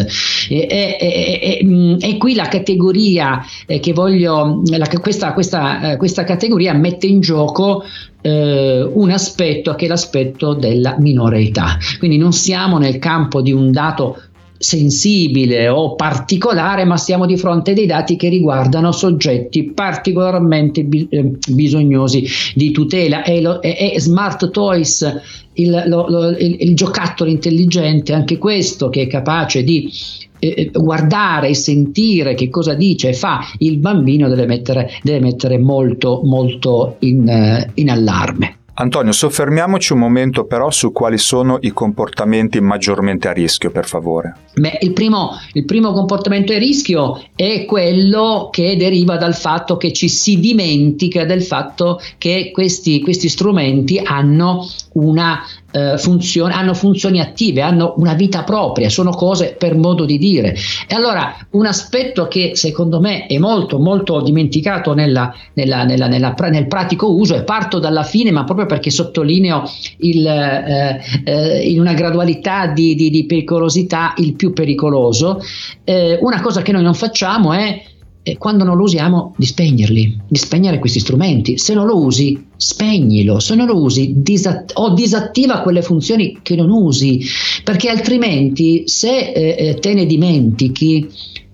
E, 0.48 0.68
e, 0.70 0.98
e, 1.00 1.40
e 1.42 1.66
mm, 1.66 2.18
qui 2.20 2.36
la 2.36 2.48
categoria 2.48 3.44
eh, 3.66 3.80
che 3.80 3.92
voglio, 3.92 4.62
la, 4.66 4.88
questa, 5.02 5.34
questa, 5.34 5.94
eh, 5.94 5.98
questa 5.98 6.26
categoria 6.26 6.74
mette 6.74 7.08
in 7.08 7.20
gioco 7.20 7.84
eh, 8.22 8.88
un 8.88 9.10
aspetto 9.10 9.74
che 9.74 9.86
è 9.86 9.88
l'aspetto 9.88 10.54
della 10.54 10.96
minore 11.00 11.40
età. 11.40 11.80
Quindi 11.98 12.18
non 12.18 12.34
siamo 12.34 12.78
nel 12.78 13.00
campo 13.00 13.42
di 13.42 13.52
un 13.52 13.72
dato 13.72 14.22
sensibile 14.62 15.68
o 15.70 15.96
particolare, 15.96 16.86
ma 16.86 16.96
siamo 16.96 17.26
di 17.26 17.36
fronte 17.36 17.72
a 17.72 17.74
dei 17.74 17.88
dati 17.88 18.16
che 18.16 18.30
riguardano 18.30 18.92
soggetti 18.92 19.72
particolarmente 19.72 20.84
bi- 20.84 21.08
eh, 21.10 21.32
bisognosi 21.48 22.26
di 22.54 22.70
tutela. 22.70 23.24
E, 23.24 23.42
lo, 23.42 23.62
e, 23.62 23.94
e 23.94 24.00
Smart 24.00 24.52
Toys, 24.52 25.22
il, 25.54 25.84
lo, 25.88 26.08
lo, 26.08 26.30
il, 26.30 26.58
il, 26.60 26.76
giocattolo 26.76 27.30
intelligente, 27.30 28.14
anche 28.14 28.38
questo 28.38 28.90
che 28.90 29.02
è 29.02 29.08
capace 29.08 29.64
di 29.64 29.92
eh, 30.38 30.54
eh, 30.56 30.72
guardare 30.72 31.50
e 31.50 31.56
sentire 31.56 32.36
che 32.36 32.50
cosa 32.50 32.76
dice 32.76 33.10
e 33.10 33.14
fa 33.14 33.40
il 33.58 33.78
bambino, 33.78 34.30
deve 34.30 34.46
mettere, 34.46 34.92
deve 35.02 35.22
mettere 35.22 35.58
molto, 35.58 36.22
molto 36.24 36.98
in, 37.00 37.28
uh, 37.28 37.72
in 37.74 37.90
allarme. 37.90 38.58
Antonio, 38.74 39.12
soffermiamoci 39.12 39.92
un 39.94 40.00
momento 40.00 40.46
però 40.46 40.72
su 40.72 40.92
quali 40.92 41.18
sono 41.18 41.58
i 41.62 41.72
comportamenti 41.72 42.62
maggiormente 42.62 43.28
a 43.28 43.34
rischio, 43.34 43.70
per 43.70 43.86
favore. 43.86 44.36
Beh, 44.56 44.80
il 44.82 44.94
primo, 44.94 45.32
il 45.54 45.66
primo 45.66 45.92
comportamento 45.92 46.54
a 46.54 46.58
rischio 46.58 47.22
è 47.36 47.66
quello 47.66 48.50
che 48.52 48.78
deriva 48.78 49.18
dal 49.18 49.36
fatto 49.36 49.76
che 49.76 49.92
ci 49.92 50.08
si 50.08 50.40
dimentica 50.40 51.26
del 51.26 51.44
fatto 51.44 52.00
che 52.18 52.52
questi, 52.54 53.02
questi 53.02 53.28
strumenti 53.28 54.00
hanno 54.04 54.66
una 54.94 55.40
eh, 55.72 55.98
funzione, 55.98 56.54
hanno 56.54 56.74
funzioni 56.74 57.20
attive, 57.20 57.62
hanno 57.62 57.94
una 57.98 58.14
vita 58.14 58.44
propria, 58.44 58.90
sono 58.90 59.12
cose 59.12 59.56
per 59.58 59.76
modo 59.76 60.06
di 60.06 60.18
dire. 60.18 60.56
E 60.88 60.96
allora 60.96 61.36
un 61.52 61.66
aspetto 61.66 62.28
che 62.28 62.52
secondo 62.56 63.00
me 63.00 63.26
è 63.26 63.38
molto 63.38 63.80
molto 63.80 64.22
dimenticato 64.22 64.94
nella, 64.94 65.34
nella, 65.54 65.84
nella, 65.84 66.08
nel 66.08 66.68
pratico 66.68 67.14
uso, 67.14 67.36
e 67.36 67.44
parto 67.44 67.80
dalla 67.80 68.04
fine, 68.04 68.32
ma 68.32 68.44
proprio 68.44 68.66
perché 68.66 68.90
sottolineo 68.90 69.64
il, 70.00 70.26
eh, 70.26 71.02
eh, 71.24 71.70
in 71.70 71.80
una 71.80 71.94
gradualità 71.94 72.68
di, 72.68 72.96
di, 72.96 73.10
di, 73.10 73.26
pericolosità 73.26 74.14
il 74.18 74.36
più 74.36 74.54
pericoloso, 74.54 75.42
eh, 75.84 76.18
una 76.22 76.42
cosa 76.42 76.62
che 76.62 76.72
noi 76.72 76.84
non 76.84 76.94
facciamo 76.94 77.54
è 77.54 77.82
e 78.24 78.38
quando 78.38 78.64
non 78.64 78.78
lo 78.78 78.84
usiamo 78.84 79.34
di 79.36 79.46
spegnerli, 79.46 80.20
di 80.28 80.38
spegnere 80.38 80.80
questi 80.80 81.00
strumenti. 81.00 81.58
Se 81.58 81.74
non 81.74 81.88
lo 81.88 81.98
usi, 82.04 82.48
spegnilo, 82.56 83.40
se 83.40 83.56
non 83.56 83.66
lo 83.66 83.82
usi 83.82 84.14
disat- 84.18 84.74
o 84.76 84.94
disattiva 84.94 85.62
quelle 85.62 85.82
funzioni 85.82 86.40
che 86.42 86.56
non 86.56 86.70
usi, 86.70 87.24
perché 87.64 87.90
altrimenti 87.90 88.84
se 88.86 89.32
eh, 89.32 89.56
eh 89.58 89.74
te 89.76 89.94
ne 89.94 90.06
dimentichi 90.06 91.10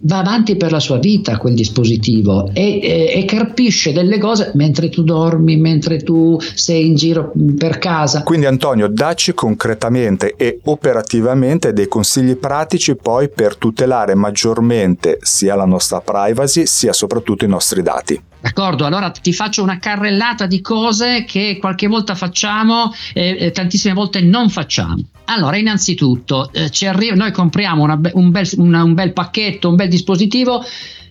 va 0.08 0.20
avanti 0.20 0.56
per 0.56 0.72
la 0.72 0.80
sua 0.80 0.98
vita 0.98 1.38
quel 1.38 1.54
dispositivo 1.54 2.50
e, 2.54 2.80
e, 2.82 3.12
e, 3.14 3.26
carpisce 3.26 3.92
delle 3.92 4.18
cose 4.18 4.52
mentre 4.56 4.90
tu 4.90 5.04
dormi, 5.04 5.58
mentre 5.58 5.98
tu 6.02 6.40
sei 6.40 6.88
in 6.88 6.96
giro 6.96 7.34
per 7.58 7.78
casa. 7.78 8.24
Quindi 8.24 8.46
Antonio, 8.46 8.88
dacci 8.88 9.34
concretamente 9.34 10.34
e 10.38 10.60
operativamente 10.64 11.74
dei 11.74 11.88
consigli 11.88 12.38
pratici 12.38 12.96
poi 12.96 13.30
per 13.30 13.58
tutelare 13.58 14.16
maggiormente 14.16 15.20
sia 15.22 15.56
la 15.56 15.66
nostra 15.66 16.00
privacy 16.00 16.66
sia 16.66 16.94
soprattutto 16.94 17.44
i 17.44 17.50
nostri 17.50 17.82
dati. 17.82 18.22
D'accordo, 18.48 18.86
allora 18.86 19.12
ti 19.12 19.34
faccio 19.34 19.62
una 19.62 19.77
carrellata 19.77 20.46
di 20.46 20.62
cose 20.62 21.25
che 21.25 21.58
qualche 21.60 21.88
volta 21.88 22.16
facciamo 22.16 22.94
e 23.13 23.36
eh, 23.38 23.51
tantissime 23.51 23.94
volte 23.94 24.22
non 24.22 24.50
facciamo. 24.50 25.04
Allora, 25.25 25.58
innanzitutto, 25.58 26.50
eh, 26.54 26.70
arriva, 26.88 27.13
noi 27.16 27.34
compriamo 27.34 27.84
una, 27.84 28.00
un, 28.13 28.32
bel, 28.32 28.48
una, 28.56 28.84
un 28.84 28.94
bel 28.94 29.12
pacchetto, 29.12 29.68
un 29.68 29.75
bel 29.75 29.89
dispositivo 29.89 30.63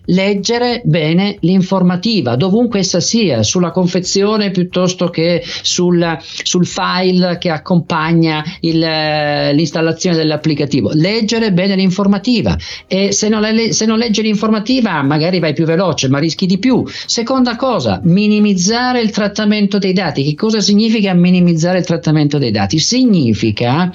leggere 0.07 0.83
bene 0.85 1.37
l'informativa, 1.41 2.37
dovunque 2.37 2.81
essa 2.81 3.01
sia, 3.01 3.43
sulla 3.43 3.71
confezione 3.71 4.51
piuttosto 4.51 5.09
che 5.09 5.43
sul, 5.63 6.19
sul 6.21 6.67
file 6.67 7.39
che 7.39 7.51
accompagna 7.51 8.45
il, 8.61 8.79
l'installazione 8.79 10.17
dell'applicativo. 10.17 10.91
Leggere 10.93 11.53
bene 11.53 11.77
l'informativa 11.77 12.57
e 12.87 13.13
se 13.13 13.29
non, 13.29 13.41
le, 13.41 13.73
se 13.73 13.87
non 13.87 13.99
leggi 13.99 14.23
l'informativa 14.23 15.03
magari 15.03 15.39
vai 15.39 15.53
più 15.53 15.65
veloce, 15.65 16.09
ma 16.09 16.19
rischi 16.19 16.47
di 16.47 16.59
più. 16.59 16.85
Seconda 16.87 17.57
cosa, 17.57 18.01
minimizzare 18.05 19.01
il 19.01 19.11
trattamento 19.11 19.79
dei 19.79 19.93
dati. 19.93 20.23
Che 20.23 20.35
cosa 20.35 20.61
significa 20.61 21.13
minimizzare 21.15 21.79
il 21.79 21.85
trattamento 21.85 22.39
dei 22.39 22.51
dati? 22.51 22.79
Significa 22.79 23.93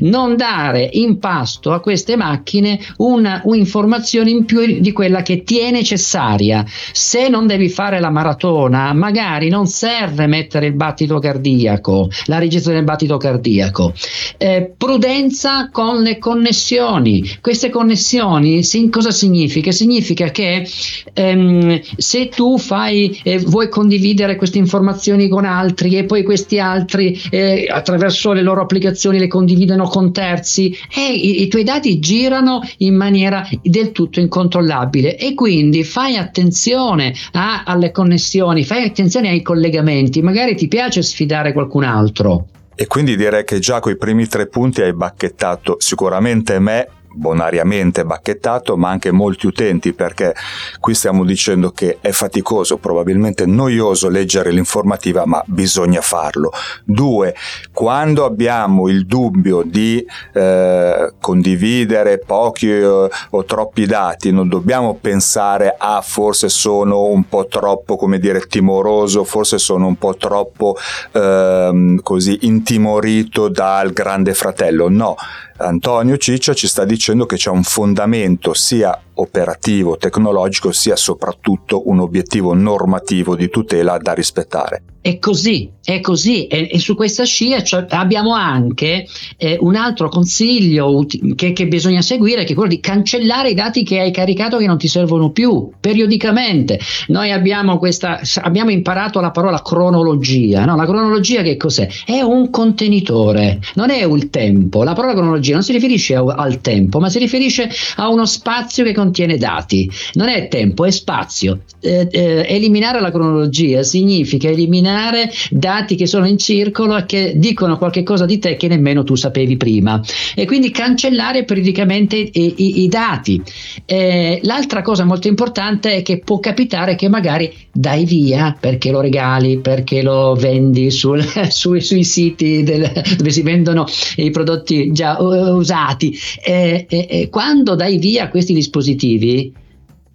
non 0.00 0.36
dare 0.36 0.88
in 0.92 1.18
pasto 1.18 1.72
a 1.72 1.80
queste 1.80 2.16
macchine 2.16 2.78
una, 2.98 3.40
un'informazione 3.44 4.30
in 4.30 4.44
più 4.44 4.80
di 4.80 4.92
quella 4.92 5.22
che 5.22 5.44
ti 5.46 5.60
è 5.60 5.70
necessaria. 5.70 6.64
Se 6.92 7.28
non 7.28 7.46
devi 7.46 7.68
fare 7.68 8.00
la 8.00 8.10
maratona, 8.10 8.92
magari 8.92 9.48
non 9.48 9.66
serve 9.66 10.26
mettere 10.26 10.66
il 10.66 10.74
battito 10.74 11.20
cardiaco, 11.20 12.10
la 12.24 12.38
registrazione 12.38 12.78
del 12.78 12.84
battito 12.84 13.16
cardiaco. 13.16 13.94
Eh, 14.36 14.74
prudenza 14.76 15.70
con 15.70 16.02
le 16.02 16.18
connessioni. 16.18 17.38
Queste 17.40 17.70
connessioni 17.70 18.64
sì, 18.64 18.88
cosa 18.88 19.12
significa? 19.12 19.70
Significa 19.70 20.30
che 20.30 20.68
ehm, 21.12 21.80
se 21.96 22.28
tu 22.28 22.58
fai, 22.58 23.20
eh, 23.22 23.38
vuoi 23.38 23.68
condividere 23.68 24.34
queste 24.34 24.58
informazioni 24.58 25.28
con 25.28 25.44
altri 25.44 25.96
e 25.96 26.04
poi 26.04 26.24
questi 26.24 26.58
altri 26.58 27.20
eh, 27.30 27.68
attraverso 27.70 28.32
le 28.32 28.42
loro 28.42 28.62
applicazioni 28.62 29.20
le 29.20 29.28
condividono 29.28 29.86
con 29.86 30.12
terzi, 30.12 30.76
eh, 30.92 31.12
i, 31.12 31.42
i 31.42 31.48
tuoi 31.48 31.62
dati 31.62 32.00
girano 32.00 32.60
in 32.78 32.96
maniera 32.96 33.48
del 33.62 33.92
tutto 33.92 34.18
incontrollabile 34.18 35.16
e 35.16 35.34
quindi 35.36 35.84
fai 35.84 36.16
attenzione 36.16 37.14
a, 37.34 37.62
alle 37.64 37.92
connessioni, 37.92 38.64
fai 38.64 38.82
attenzione 38.82 39.28
ai 39.28 39.42
collegamenti, 39.42 40.20
magari 40.20 40.56
ti 40.56 40.66
piace 40.66 41.02
sfidare 41.02 41.52
qualcun 41.52 41.84
altro. 41.84 42.46
E 42.74 42.88
quindi 42.88 43.16
direi 43.16 43.44
che 43.44 43.60
già 43.60 43.78
con 43.78 43.92
i 43.92 43.96
primi 43.96 44.26
tre 44.26 44.48
punti 44.48 44.82
hai 44.82 44.92
bacchettato 44.92 45.76
sicuramente 45.78 46.58
me 46.58 46.88
bonariamente 47.16 48.04
bacchettato, 48.04 48.76
ma 48.76 48.90
anche 48.90 49.10
molti 49.10 49.46
utenti, 49.46 49.92
perché 49.92 50.34
qui 50.78 50.94
stiamo 50.94 51.24
dicendo 51.24 51.70
che 51.70 51.98
è 52.00 52.10
faticoso, 52.10 52.76
probabilmente 52.76 53.46
noioso 53.46 54.08
leggere 54.08 54.50
l'informativa, 54.50 55.24
ma 55.26 55.42
bisogna 55.46 56.00
farlo. 56.00 56.52
Due, 56.84 57.34
quando 57.72 58.24
abbiamo 58.24 58.88
il 58.88 59.06
dubbio 59.06 59.62
di 59.62 60.04
eh, 60.34 61.12
condividere 61.20 62.18
pochi 62.18 62.70
o, 62.70 63.08
o 63.30 63.44
troppi 63.44 63.86
dati, 63.86 64.30
non 64.30 64.48
dobbiamo 64.48 64.94
pensare 64.94 65.74
a 65.78 66.00
forse 66.02 66.48
sono 66.48 67.04
un 67.04 67.28
po' 67.28 67.46
troppo, 67.46 67.96
come 67.96 68.18
dire, 68.18 68.46
timoroso, 68.46 69.24
forse 69.24 69.58
sono 69.58 69.86
un 69.86 69.96
po' 69.96 70.16
troppo 70.16 70.76
eh, 71.12 72.00
così 72.02 72.38
intimorito 72.42 73.48
dal 73.48 73.92
grande 73.92 74.34
fratello. 74.34 74.88
No, 74.88 75.16
Antonio 75.58 76.16
Ciccia 76.18 76.52
ci 76.52 76.66
sta 76.66 76.84
dicendo 76.84 77.24
che 77.24 77.36
c'è 77.36 77.50
un 77.50 77.62
fondamento 77.62 78.52
sia 78.52 79.00
operativo, 79.16 79.96
tecnologico, 79.96 80.72
sia 80.72 80.96
soprattutto 80.96 81.88
un 81.88 82.00
obiettivo 82.00 82.54
normativo 82.54 83.36
di 83.36 83.48
tutela 83.48 83.98
da 83.98 84.12
rispettare. 84.12 84.82
È 85.06 85.20
così, 85.20 85.70
è 85.84 86.00
così 86.00 86.48
e, 86.48 86.68
e 86.68 86.80
su 86.80 86.96
questa 86.96 87.22
scia 87.22 87.62
cioè, 87.62 87.86
abbiamo 87.90 88.32
anche 88.32 89.06
eh, 89.36 89.56
un 89.60 89.76
altro 89.76 90.08
consiglio 90.08 90.96
uti- 90.96 91.36
che, 91.36 91.52
che, 91.52 91.68
bisogna 91.68 92.02
seguire 92.02 92.42
che 92.42 92.54
è 92.54 92.54
quello 92.56 92.70
di 92.70 92.80
cancellare 92.80 93.50
i 93.50 93.54
dati 93.54 93.84
che 93.84 94.00
hai 94.00 94.10
caricato 94.10 94.56
che 94.56 94.66
non 94.66 94.78
ti 94.78 94.88
servono 94.88 95.30
più 95.30 95.70
periodicamente. 95.78 96.80
Noi 97.06 97.30
abbiamo, 97.30 97.78
questa, 97.78 98.20
abbiamo 98.42 98.70
imparato 98.70 99.20
la 99.20 99.30
parola 99.30 99.62
cronologia, 99.62 100.64
no? 100.64 100.74
la 100.74 100.86
cronologia 100.86 101.42
che 101.42 101.56
cos'è? 101.56 101.86
È 102.04 102.20
un 102.20 102.50
contenitore, 102.50 103.60
non 103.74 103.90
è 103.90 104.04
il 104.04 104.28
tempo, 104.28 104.82
la 104.82 104.94
parola 104.94 105.14
cronologia 105.14 105.52
non 105.52 105.62
si 105.62 105.70
riferisce 105.70 106.16
a, 106.16 106.24
al 106.24 106.60
tempo 106.60 106.98
ma 106.98 107.08
si 107.08 107.20
riferisce 107.20 107.70
a 107.94 108.08
uno 108.08 108.26
spazio 108.26 108.82
che 108.82 108.92
contiene 108.92 109.04
dati, 109.10 109.90
non 110.14 110.28
è 110.28 110.48
tempo, 110.48 110.84
è 110.84 110.90
spazio. 110.90 111.60
Eh, 111.80 112.08
eh, 112.10 112.46
eliminare 112.48 113.00
la 113.00 113.10
cronologia 113.10 113.82
significa 113.82 114.48
eliminare 114.48 115.30
dati 115.50 115.94
che 115.94 116.06
sono 116.06 116.26
in 116.26 116.38
circolo 116.38 116.96
e 116.96 117.06
che 117.06 117.34
dicono 117.36 117.78
qualche 117.78 118.02
cosa 118.02 118.24
di 118.24 118.38
te 118.38 118.56
che 118.56 118.68
nemmeno 118.68 119.04
tu 119.04 119.14
sapevi 119.14 119.56
prima 119.56 120.00
e 120.34 120.46
quindi 120.46 120.70
cancellare 120.70 121.44
periodicamente 121.44 122.16
i, 122.16 122.30
i, 122.32 122.82
i 122.82 122.88
dati. 122.88 123.42
Eh, 123.84 124.40
l'altra 124.42 124.82
cosa 124.82 125.04
molto 125.04 125.28
importante 125.28 125.94
è 125.96 126.02
che 126.02 126.18
può 126.18 126.38
capitare 126.40 126.96
che 126.96 127.08
magari 127.08 127.52
dai 127.72 128.04
via 128.04 128.56
perché 128.58 128.90
lo 128.90 129.00
regali, 129.00 129.58
perché 129.58 130.02
lo 130.02 130.34
vendi 130.34 130.90
sul, 130.90 131.22
sui, 131.50 131.80
sui, 131.80 132.04
siti 132.04 132.62
del, 132.62 132.90
dove 133.16 133.30
si 133.30 133.42
vendono 133.42 133.86
i 134.16 134.30
prodotti 134.30 134.92
già 134.92 135.20
uh, 135.20 135.56
usati. 135.56 136.16
Eh, 136.44 136.86
eh, 136.88 137.28
quando 137.30 137.74
dai 137.74 137.98
via 137.98 138.28
questi 138.28 138.54
dispositivi, 138.54 138.95
positivi 138.96 139.52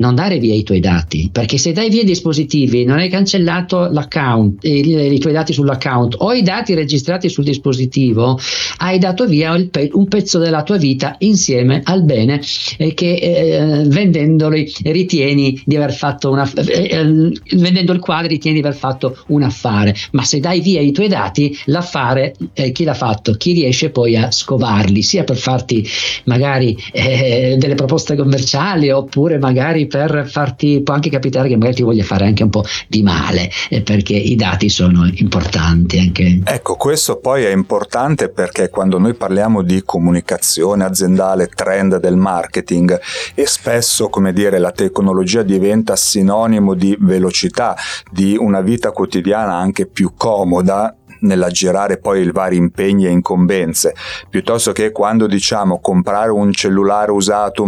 non 0.02 0.16
dare 0.16 0.40
via 0.40 0.56
i 0.56 0.64
tuoi 0.64 0.80
dati, 0.80 1.30
perché 1.32 1.60
se 1.60 1.72
dai 1.74 1.90
via 1.90 2.02
i 2.02 2.06
dispositivi, 2.06 2.84
non 2.84 2.98
hai 2.98 3.08
cancellato 3.08 3.88
l'account, 3.92 4.64
i, 4.66 5.14
i 5.14 5.20
tuoi 5.20 5.32
dati 5.32 5.54
sull'account 5.54 6.16
o 6.18 6.34
i 6.34 6.42
dati 6.42 6.74
registrati 6.74 7.30
sul 7.30 7.44
dispositivo, 7.44 8.40
hai 8.78 8.98
dato 8.98 9.28
via 9.28 9.56
pe- 9.70 9.92
un 9.94 10.08
pezzo 10.08 10.40
della 10.40 10.64
tua 10.64 10.78
vita 10.78 11.16
insieme 11.20 11.82
al 11.84 12.04
bene 12.04 12.42
eh, 12.78 12.96
che 12.96 13.14
eh, 13.14 13.84
vendendoli 13.86 14.72
ritieni 14.86 15.62
di 15.64 15.76
aver 15.76 15.94
fatto 15.94 16.32
una 16.32 16.52
eh, 16.52 16.90
eh, 16.92 17.32
vendendo 17.58 17.94
il 17.94 18.00
quale 18.00 18.28
ritieni 18.28 18.60
di 18.60 18.66
aver 18.66 18.78
fatto 18.78 19.18
un 19.28 19.44
affare, 19.44 19.96
ma 20.14 20.24
se 20.24 20.40
dai 20.40 20.62
via 20.62 20.82
i 20.82 20.92
tuoi 20.92 21.10
dati, 21.10 21.56
l'affare 21.66 22.34
eh, 22.54 22.72
chi 22.72 22.84
l'ha 22.84 22.96
fatto? 22.96 23.34
Chi 23.34 23.54
riesce 23.54 23.92
poi 23.92 24.18
a 24.18 24.32
scovarli, 24.32 25.04
sia 25.04 25.24
per 25.24 25.38
farti 25.38 25.88
magari 26.26 26.76
eh, 26.92 27.56
delle 27.60 27.76
proposte 27.76 28.16
commerciali 28.16 28.90
oppure 28.90 29.38
magari 29.38 29.90
per 29.91 30.25
farti, 30.27 30.82
può 30.82 30.93
anche 30.93 31.10
capitare 31.10 31.49
che 31.49 31.58
magari 31.58 31.75
ti 31.75 31.84
voglia 31.84 32.04
fare 32.04 32.25
anche 32.25 32.43
un 32.43 32.49
po' 32.49 32.63
di 32.88 33.04
male, 33.04 33.49
eh, 33.69 33.82
perché 33.82 34.13
i 34.13 34.36
dati 34.38 34.69
sono 34.69 35.10
importanti 35.15 35.99
anche. 35.99 36.39
Ecco, 36.45 36.75
questo 36.75 37.17
poi 37.17 37.43
è 37.43 37.51
importante 37.51 38.30
perché 38.30 38.69
quando 38.69 38.97
noi 38.97 39.13
parliamo 39.13 39.62
di 39.62 39.84
comunicazione 39.84 40.86
aziendale, 40.86 41.49
trend 41.54 41.97
del 41.97 42.15
marketing 42.15 42.97
e 43.36 43.45
spesso, 43.45 44.08
come 44.08 44.32
dire, 44.32 44.58
la 44.60 44.71
tecnologia 44.71 45.43
diventa 45.43 45.97
sinonimo 45.97 46.73
di 46.73 46.95
velocità, 46.97 47.75
di 48.10 48.38
una 48.39 48.62
vita 48.62 48.91
quotidiana 48.91 49.56
anche 49.56 49.88
più 49.88 50.13
comoda, 50.15 50.95
nell'aggirare 51.19 51.97
poi 51.97 52.24
i 52.24 52.32
vari 52.32 52.58
impegni 52.58 53.06
e 53.06 53.10
incombenze, 53.10 53.93
piuttosto 54.30 54.71
che 54.71 54.91
quando 54.91 55.28
diciamo 55.28 55.80
comprare 55.80 56.32
un 56.32 56.52
cellulare 56.52 57.12
usato 57.12 57.67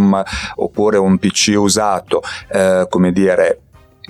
oppure 0.56 0.96
un 0.98 1.18
PC 1.18 1.54
usato, 1.56 2.22
eh, 2.50 2.86
come 2.88 3.12
dire, 3.12 3.60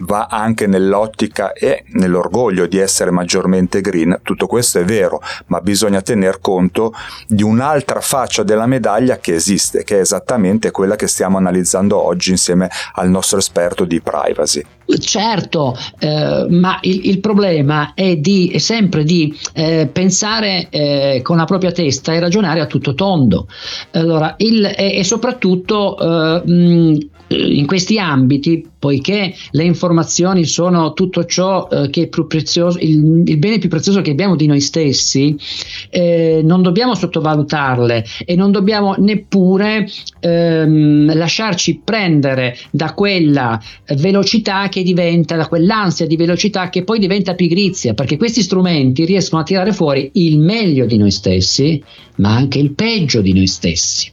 va 0.01 0.27
anche 0.31 0.66
nell'ottica 0.66 1.53
e 1.53 1.85
nell'orgoglio 1.92 2.66
di 2.66 2.79
essere 2.79 3.11
maggiormente 3.11 3.81
green, 3.81 4.20
tutto 4.23 4.47
questo 4.47 4.81
è 4.81 4.85
vero, 4.85 5.20
ma 5.47 5.61
bisogna 5.61 6.01
tener 6.01 6.40
conto 6.40 6.92
di 7.27 7.42
un'altra 7.42 8.01
faccia 8.01 8.42
della 8.42 8.66
medaglia 8.66 9.18
che 9.18 9.35
esiste, 9.35 9.85
che 9.85 9.99
è 9.99 10.01
esattamente 10.01 10.70
quella 10.70 10.97
che 10.97 11.07
stiamo 11.07 11.37
analizzando 11.37 12.01
oggi 12.01 12.31
insieme 12.31 12.70
al 12.94 13.09
nostro 13.09 13.38
esperto 13.38 13.85
di 13.85 14.01
privacy. 14.01 14.64
Certo, 14.87 15.77
eh, 15.99 16.47
ma 16.49 16.79
il, 16.83 17.09
il, 17.09 17.20
problema 17.20 17.94
è, 17.94 18.16
di, 18.16 18.51
è 18.51 18.59
sempre 18.59 19.05
di 19.05 19.35
eh, 19.55 19.88
pensare 19.90 20.68
eh, 20.68 21.20
con 21.23 21.37
la 21.37 21.44
propria 21.44 21.73
testa 21.73 22.12
e 22.12 22.20
ragionare 22.20 22.61
a 22.61 22.66
tutto 22.66 22.94
tondo. 22.94 23.47
Allora, 23.92 24.35
il, 24.38 24.64
e, 24.64 24.99
e, 24.99 25.05
soprattutto 25.05 25.99
eh, 25.99 26.51
mh, 26.51 26.99
in 27.29 27.66
questi 27.66 27.99
ambiti, 27.99 28.68
poiché 28.79 29.35
le 29.53 29.64
informazioni 29.64 30.44
sono 30.44 30.92
tutto 30.92 31.25
ciò 31.25 31.68
eh, 31.70 31.88
che 31.88 32.03
è 32.03 32.09
più 32.09 32.27
prezioso, 32.27 32.79
il, 32.81 33.23
il, 33.25 33.38
bene 33.38 33.59
più 33.59 33.70
prezioso 33.70 34.03
che 34.03 34.11
abbiamo 34.11 34.37
di 34.37 34.47
noi 34.47 34.61
stessi, 34.61 35.35
eh, 35.88 36.42
non 36.44 36.61
dobbiamo 36.61 36.94
sottovalutarle 36.94 38.05
e 38.27 38.37
non 38.37 38.53
dobbiamo 38.53 38.94
neppure 38.99 39.88
ehm, 40.20 41.16
lasciarci 41.16 41.81
prendere 41.83 42.57
da 42.70 42.92
quella 42.92 43.59
velocità 43.97 44.68
che 44.75 44.83
diventa, 44.83 45.37
da 45.37 45.47
quell'ansia 45.47 46.05
di 46.05 46.17
velocità 46.17 46.69
che 46.69 46.83
poi 46.83 46.99
diventa 46.99 47.37
pigrizia, 47.37 47.95
perché 47.95 48.17
questi 48.17 48.43
strumenti 48.43 49.05
riescono 49.05 49.43
a 49.43 49.45
tirare 49.45 49.73
fuori 49.73 50.11
il 50.15 50.41
meglio 50.41 50.85
di 50.85 50.97
noi 50.97 51.13
stessi, 51.13 51.81
ma 52.17 52.35
anche 52.35 52.59
il 52.59 52.73
peggio 52.73 53.21
di 53.21 53.33
noi 53.33 53.47
stessi. 53.47 54.11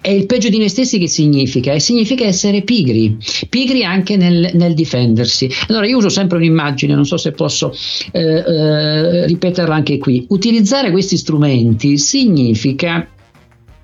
E 0.00 0.12
il 0.12 0.26
peggio 0.26 0.48
di 0.48 0.58
noi 0.58 0.68
stessi 0.68 0.98
che 0.98 1.06
significa? 1.06 1.74
E 1.74 1.78
significa 1.78 2.24
essere 2.24 2.62
pigri, 2.62 3.18
pigri 3.48 3.84
anche 3.84 4.16
nel, 4.16 4.50
nel 4.54 4.74
difendersi. 4.74 5.48
Allora 5.68 5.86
io 5.86 5.98
uso 5.98 6.08
sempre 6.08 6.38
un'immagine, 6.38 6.92
non 6.92 7.06
so 7.06 7.16
se 7.16 7.30
posso 7.30 7.72
eh, 8.10 8.20
eh, 8.20 9.26
ripeterla 9.26 9.76
anche 9.76 9.98
qui. 9.98 10.26
Utilizzare 10.30 10.90
questi 10.90 11.16
strumenti 11.16 11.98
significa 11.98 13.06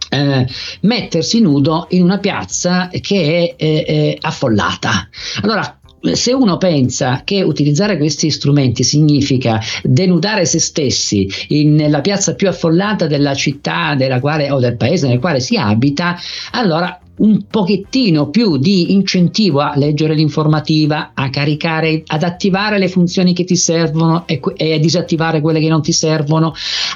eh, 0.09 0.47
mettersi 0.81 1.39
nudo 1.41 1.87
in 1.91 2.03
una 2.03 2.19
piazza 2.19 2.89
che 3.01 3.55
è 3.57 3.65
eh, 3.65 3.85
eh, 3.87 4.19
affollata. 4.21 5.09
Allora, 5.43 5.79
se 6.15 6.33
uno 6.33 6.57
pensa 6.59 7.23
che 7.25 7.43
utilizzare 7.43 7.97
questi 7.97 8.31
strumenti 8.31 8.83
significa 8.83 9.61
denudare 9.83 10.45
se 10.45 10.59
stessi 10.59 11.29
in, 11.49 11.75
nella 11.75 12.01
piazza 12.01 12.35
più 12.35 12.49
affollata 12.49 13.07
della 13.07 13.35
città 13.35 13.95
della 13.95 14.21
quale, 14.21 14.51
o 14.51 14.59
del 14.59 14.77
paese 14.77 15.09
nel 15.09 15.19
quale 15.19 15.41
si 15.41 15.57
abita, 15.57 16.17
allora 16.53 17.01
un 17.19 17.45
pochettino 17.49 18.29
più 18.29 18.57
di 18.57 18.93
incentivo 18.93 19.61
a 19.61 19.73
leggere 19.77 20.15
l'informativa, 20.15 21.13
a 21.15 21.31
caricare, 21.31 22.03
ad 22.07 22.23
attivare 22.23 22.79
le 22.79 22.89
funzioni 22.89 23.33
che 23.33 23.45
ti 23.45 23.57
servono 23.57 24.27
e, 24.27 24.41
e 24.57 24.75
a 24.75 24.79
disattivare 24.79 25.41
quelle 25.41 25.61
che 25.61 25.69
non 25.69 25.83
ti 25.83 25.93
servono, 25.93 26.55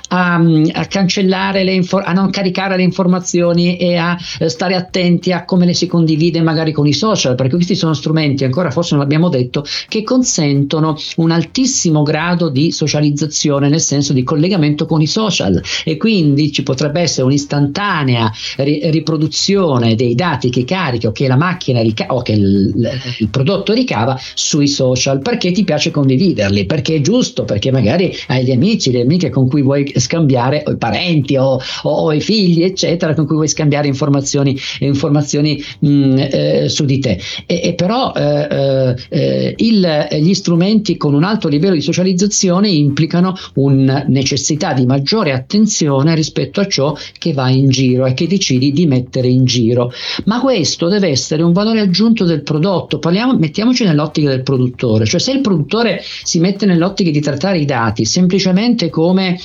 a, 0.09 0.35
a 0.35 0.85
cancellare 0.87 1.65
le 1.65 1.73
infor- 1.73 2.07
a 2.07 2.13
non 2.13 2.31
caricare 2.31 2.77
le 2.77 2.83
informazioni 2.83 3.77
e 3.77 3.97
a 3.97 4.17
eh, 4.39 4.49
stare 4.49 4.75
attenti 4.75 5.33
a 5.33 5.45
come 5.45 5.67
le 5.67 5.75
si 5.75 5.87
condivide 5.87 6.43
magari 6.43 6.73
con 6.73 6.87
i 6.87 6.93
social, 6.93 7.35
perché 7.35 7.55
questi 7.55 7.75
sono 7.75 7.95
strumenti, 7.95 8.45
ancora 8.45 8.71
forse 8.71 8.95
non 8.95 9.03
l'abbiamo 9.03 9.29
detto, 9.29 9.65
che 9.89 10.03
consentono 10.03 10.97
un 11.17 11.31
altissimo 11.31 12.03
grado 12.03 12.49
di 12.49 12.73
socializzazione, 12.73 13.69
nel 13.69 13.81
senso 13.81 14.13
di 14.13 14.23
collegamento 14.23 14.87
con 14.87 15.01
i 15.01 15.07
social. 15.07 15.63
E 15.85 15.97
quindi 15.97 16.53
ci 16.53 16.63
potrebbe 16.63 17.01
essere 17.01 17.27
un'istantanea 17.27 18.31
ri- 18.57 18.91
riproduzione 18.91 19.95
dei 19.95 20.10
dei 20.11 20.15
dati 20.15 20.51
che 20.51 20.65
carichi 20.65 21.07
o 21.07 21.13
che 21.13 21.29
la 21.29 21.37
macchina 21.37 21.81
rica- 21.81 22.07
o 22.09 22.23
che 22.23 22.33
il, 22.33 22.91
il, 23.19 23.29
prodotto 23.29 23.73
ricava 23.73 24.19
sui 24.35 24.67
social 24.67 25.21
perché 25.21 25.53
ti 25.53 25.65
piace 25.65 25.91
condividerli, 25.91 26.67
perché 26.67 26.97
è 26.97 27.01
giusto, 27.01 27.45
perché 27.45 27.71
magari 27.71 28.15
hai 28.29 28.45
gli 28.45 28.51
amici, 28.51 28.91
le 28.91 29.03
amiche 29.03 29.31
con 29.31 29.49
cui 29.49 29.63
vuoi 29.63 29.93
scambiare, 29.97 30.63
o 30.67 30.73
i 30.73 30.77
parenti 30.77 31.37
o, 31.37 31.61
o, 31.83 31.91
o 31.91 32.13
i 32.13 32.21
figli, 32.21 32.63
eccetera, 32.63 33.15
con 33.15 33.27
cui 33.27 33.37
vuoi 33.37 33.49
scambiare 33.49 33.87
informazioni, 33.87 34.57
informazioni 34.81 35.63
mh, 35.79 35.89
mm, 35.89 36.19
eh, 36.19 36.69
su 36.69 36.85
di 36.85 36.99
te. 36.99 37.21
E, 37.47 37.61
e 37.63 37.75
però 37.75 38.13
eh, 38.15 38.49
eh, 38.51 38.97
eh, 39.09 39.55
il, 39.59 40.09
gli 40.21 40.35
strumenti 40.35 40.97
con 40.97 41.15
un 41.15 41.25
alto 41.25 41.49
livello 41.49 41.75
di 41.75 41.81
socializzazione 41.81 42.69
implicano 42.69 43.35
una 43.55 44.05
necessità 44.07 44.73
di 44.73 44.87
maggiore 44.87 45.33
attenzione 45.33 46.15
rispetto 46.15 46.61
a 46.61 46.67
ciò 46.67 46.97
che 47.19 47.33
va 47.33 47.49
in 47.51 47.69
giro 47.69 48.07
e 48.07 48.15
che 48.15 48.27
decidi 48.27 48.73
di 48.73 48.87
mettere 48.87 49.29
in 49.29 49.45
giro 49.45 49.93
ma 50.25 50.41
questo 50.41 50.89
deve 50.89 51.09
essere 51.09 51.43
un 51.43 51.53
valore 51.53 51.81
aggiunto 51.81 52.25
del 52.25 52.43
prodotto. 52.43 52.99
Parliamo, 52.99 53.37
mettiamoci 53.37 53.85
nell'ottica 53.85 54.29
del 54.31 54.43
produttore, 54.43 55.05
cioè 55.05 55.21
se 55.21 55.33
il 55.33 55.41
produttore 55.41 56.01
si 56.03 56.41
mette 56.41 56.67
nell'ottica 56.67 57.11
di 57.11 57.21
trattare 57.21 57.59
i 57.59 57.65
dati 57.65 58.05
semplicemente 58.05 58.91
come 58.91 59.39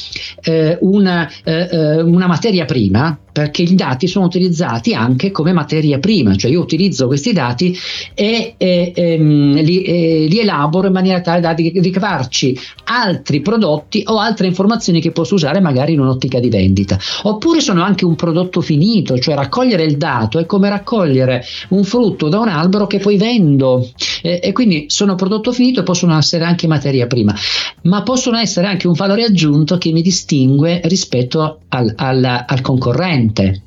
eh, 0.43 0.77
una, 0.81 1.29
eh, 1.43 1.67
eh 1.71 2.01
una 2.01 2.27
materia 2.27 2.65
prima, 2.65 3.17
perché 3.35 3.63
i 3.63 3.75
dati 3.75 4.07
sono 4.07 4.23
utilizzati 4.23 4.93
anche 4.93 5.29
come 5.29 5.51
materia 5.51 5.99
prima, 5.99 6.37
cioè 6.37 6.49
io 6.49 6.61
utilizzo 6.61 7.07
questi 7.07 7.33
dati 7.33 7.77
e, 8.13 8.53
e, 8.55 8.93
e 8.95 9.11
ehm, 9.11 9.61
li, 9.61 9.81
e 9.81 10.25
li, 10.29 10.39
elaboro 10.39 10.87
in 10.87 10.93
maniera 10.93 11.19
tale 11.19 11.41
da 11.41 11.51
ricavarci 11.51 12.57
altri 12.85 13.41
prodotti 13.41 14.03
o 14.05 14.19
altre 14.19 14.47
informazioni 14.47 15.01
che 15.01 15.11
posso 15.11 15.35
usare 15.35 15.59
magari 15.59 15.91
in 15.91 15.99
un'ottica 15.99 16.39
di 16.39 16.47
vendita. 16.47 16.97
Oppure 17.23 17.59
sono 17.59 17.83
anche 17.83 18.05
un 18.05 18.15
prodotto 18.15 18.61
finito, 18.61 19.19
cioè 19.19 19.35
raccogliere 19.35 19.83
il 19.83 19.97
dato 19.97 20.39
è 20.39 20.45
come 20.45 20.69
raccogliere 20.69 21.43
un 21.69 21.83
frutto 21.83 22.29
da 22.29 22.39
un 22.39 22.47
albero 22.47 22.87
che 22.87 22.99
poi 22.99 23.17
vendo. 23.17 23.85
E 24.21 24.53
quindi 24.53 24.85
sono 24.87 25.15
prodotto 25.15 25.51
finito 25.51 25.81
e 25.81 25.83
possono 25.83 26.17
essere 26.17 26.45
anche 26.45 26.67
materia 26.67 27.05
prima, 27.05 27.35
ma 27.83 28.01
possono 28.01 28.37
essere 28.37 28.67
anche 28.67 28.87
un 28.87 28.93
valore 28.93 29.25
aggiunto 29.25 29.77
che 29.77 29.91
mi 29.91 30.01
distingue 30.01 30.79
rispetto 30.85 31.59
al, 31.67 31.93
al, 31.97 32.45
al 32.47 32.61
concorrente 32.61 33.23
cliente. 33.33 33.61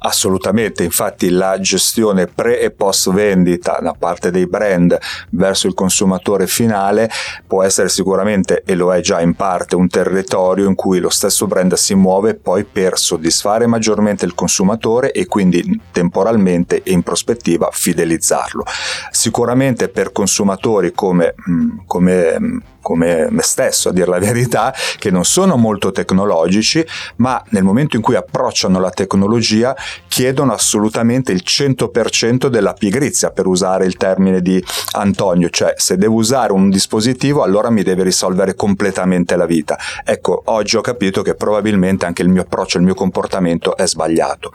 Assolutamente, 0.00 0.82
infatti 0.82 1.30
la 1.30 1.60
gestione 1.60 2.26
pre 2.26 2.58
e 2.58 2.72
post 2.72 3.12
vendita 3.12 3.78
da 3.80 3.94
parte 3.96 4.32
dei 4.32 4.48
brand 4.48 4.98
verso 5.30 5.68
il 5.68 5.74
consumatore 5.74 6.48
finale 6.48 7.08
può 7.46 7.62
essere 7.62 7.88
sicuramente, 7.88 8.64
e 8.66 8.74
lo 8.74 8.92
è 8.92 9.00
già 9.00 9.20
in 9.20 9.34
parte, 9.34 9.76
un 9.76 9.86
territorio 9.86 10.66
in 10.66 10.74
cui 10.74 10.98
lo 10.98 11.10
stesso 11.10 11.46
brand 11.46 11.74
si 11.74 11.94
muove 11.94 12.34
poi 12.34 12.64
per 12.64 12.98
soddisfare 12.98 13.68
maggiormente 13.68 14.24
il 14.24 14.34
consumatore 14.34 15.12
e 15.12 15.26
quindi 15.26 15.80
temporalmente 15.92 16.82
e 16.82 16.90
in 16.90 17.02
prospettiva 17.02 17.68
fidelizzarlo. 17.70 18.64
Sicuramente 19.12 19.88
per 19.88 20.10
consumatori 20.10 20.92
come, 20.92 21.34
mm, 21.48 21.78
come 21.86 22.40
mm, 22.40 22.58
come 22.82 23.28
me 23.30 23.42
stesso 23.42 23.88
a 23.88 23.92
dire 23.92 24.10
la 24.10 24.18
verità, 24.18 24.74
che 24.98 25.10
non 25.10 25.24
sono 25.24 25.56
molto 25.56 25.92
tecnologici, 25.92 26.84
ma 27.16 27.42
nel 27.50 27.62
momento 27.62 27.96
in 27.96 28.02
cui 28.02 28.16
approcciano 28.16 28.80
la 28.80 28.90
tecnologia 28.90 29.74
chiedono 30.08 30.52
assolutamente 30.52 31.32
il 31.32 31.42
100% 31.46 32.48
della 32.48 32.74
pigrizia, 32.74 33.30
per 33.30 33.46
usare 33.46 33.86
il 33.86 33.96
termine 33.96 34.42
di 34.42 34.62
Antonio, 34.92 35.48
cioè 35.48 35.74
se 35.76 35.96
devo 35.96 36.16
usare 36.16 36.52
un 36.52 36.68
dispositivo 36.68 37.42
allora 37.42 37.70
mi 37.70 37.82
deve 37.82 38.02
risolvere 38.02 38.54
completamente 38.54 39.36
la 39.36 39.46
vita. 39.46 39.78
Ecco, 40.04 40.42
oggi 40.46 40.76
ho 40.76 40.80
capito 40.80 41.22
che 41.22 41.34
probabilmente 41.34 42.04
anche 42.04 42.22
il 42.22 42.28
mio 42.28 42.42
approccio, 42.42 42.78
il 42.78 42.84
mio 42.84 42.94
comportamento 42.94 43.76
è 43.76 43.86
sbagliato. 43.86 44.52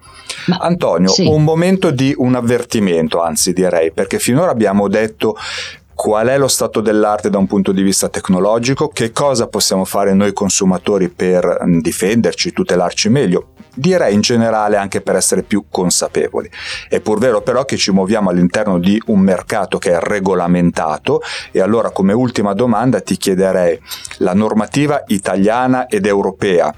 Ma, 0.48 0.58
Antonio, 0.58 1.10
sì. 1.10 1.26
un 1.26 1.44
momento 1.44 1.92
di 1.92 2.14
un 2.18 2.36
avvertimento, 2.36 3.22
anzi 3.22 3.54
direi, 3.54 3.92
perché 3.92 4.20
finora 4.20 4.52
abbiamo 4.52 4.88
detto 4.88 5.36
qual 5.98 6.28
è 6.28 6.38
lo 6.38 6.48
stato 6.48 6.80
dell'arte 6.80 7.32
da 7.32 7.40
un 7.40 7.48
punto 7.48 7.72
di 7.72 7.82
vista 7.82 8.08
tecnologico, 8.08 8.88
che 8.88 9.12
cosa 9.12 9.48
possiamo 9.48 9.84
fare 9.84 10.14
noi 10.14 10.32
consumatori 10.32 11.10
per 11.10 11.64
mm, 11.66 11.80
difenderci, 11.80 12.54
tutelarci 12.54 13.10
meglio 13.10 13.48
direi 13.78 14.14
in 14.14 14.22
generale 14.22 14.76
anche 14.76 15.02
per 15.02 15.16
essere 15.16 15.44
più 15.44 15.66
consapevoli. 15.70 16.50
È 16.90 17.00
pur 17.00 17.20
vero 17.20 17.42
però 17.42 17.64
che 17.64 17.78
ci 17.78 17.92
muoviamo 17.92 18.30
all'interno 18.30 18.80
di 18.80 19.02
un 19.08 19.20
mercato 19.20 19.78
che 19.78 19.92
è 19.92 20.00
regolamentato 20.00 21.22
e 21.52 21.62
allora 21.62 21.92
come 21.92 22.14
ultima 22.14 22.54
domanda 22.54 23.00
ti 23.02 23.18
chiederei 23.18 23.80
la 24.18 24.34
normativa 24.34 25.04
italiana 25.08 25.88
ed 25.88 26.06
europea 26.06 26.74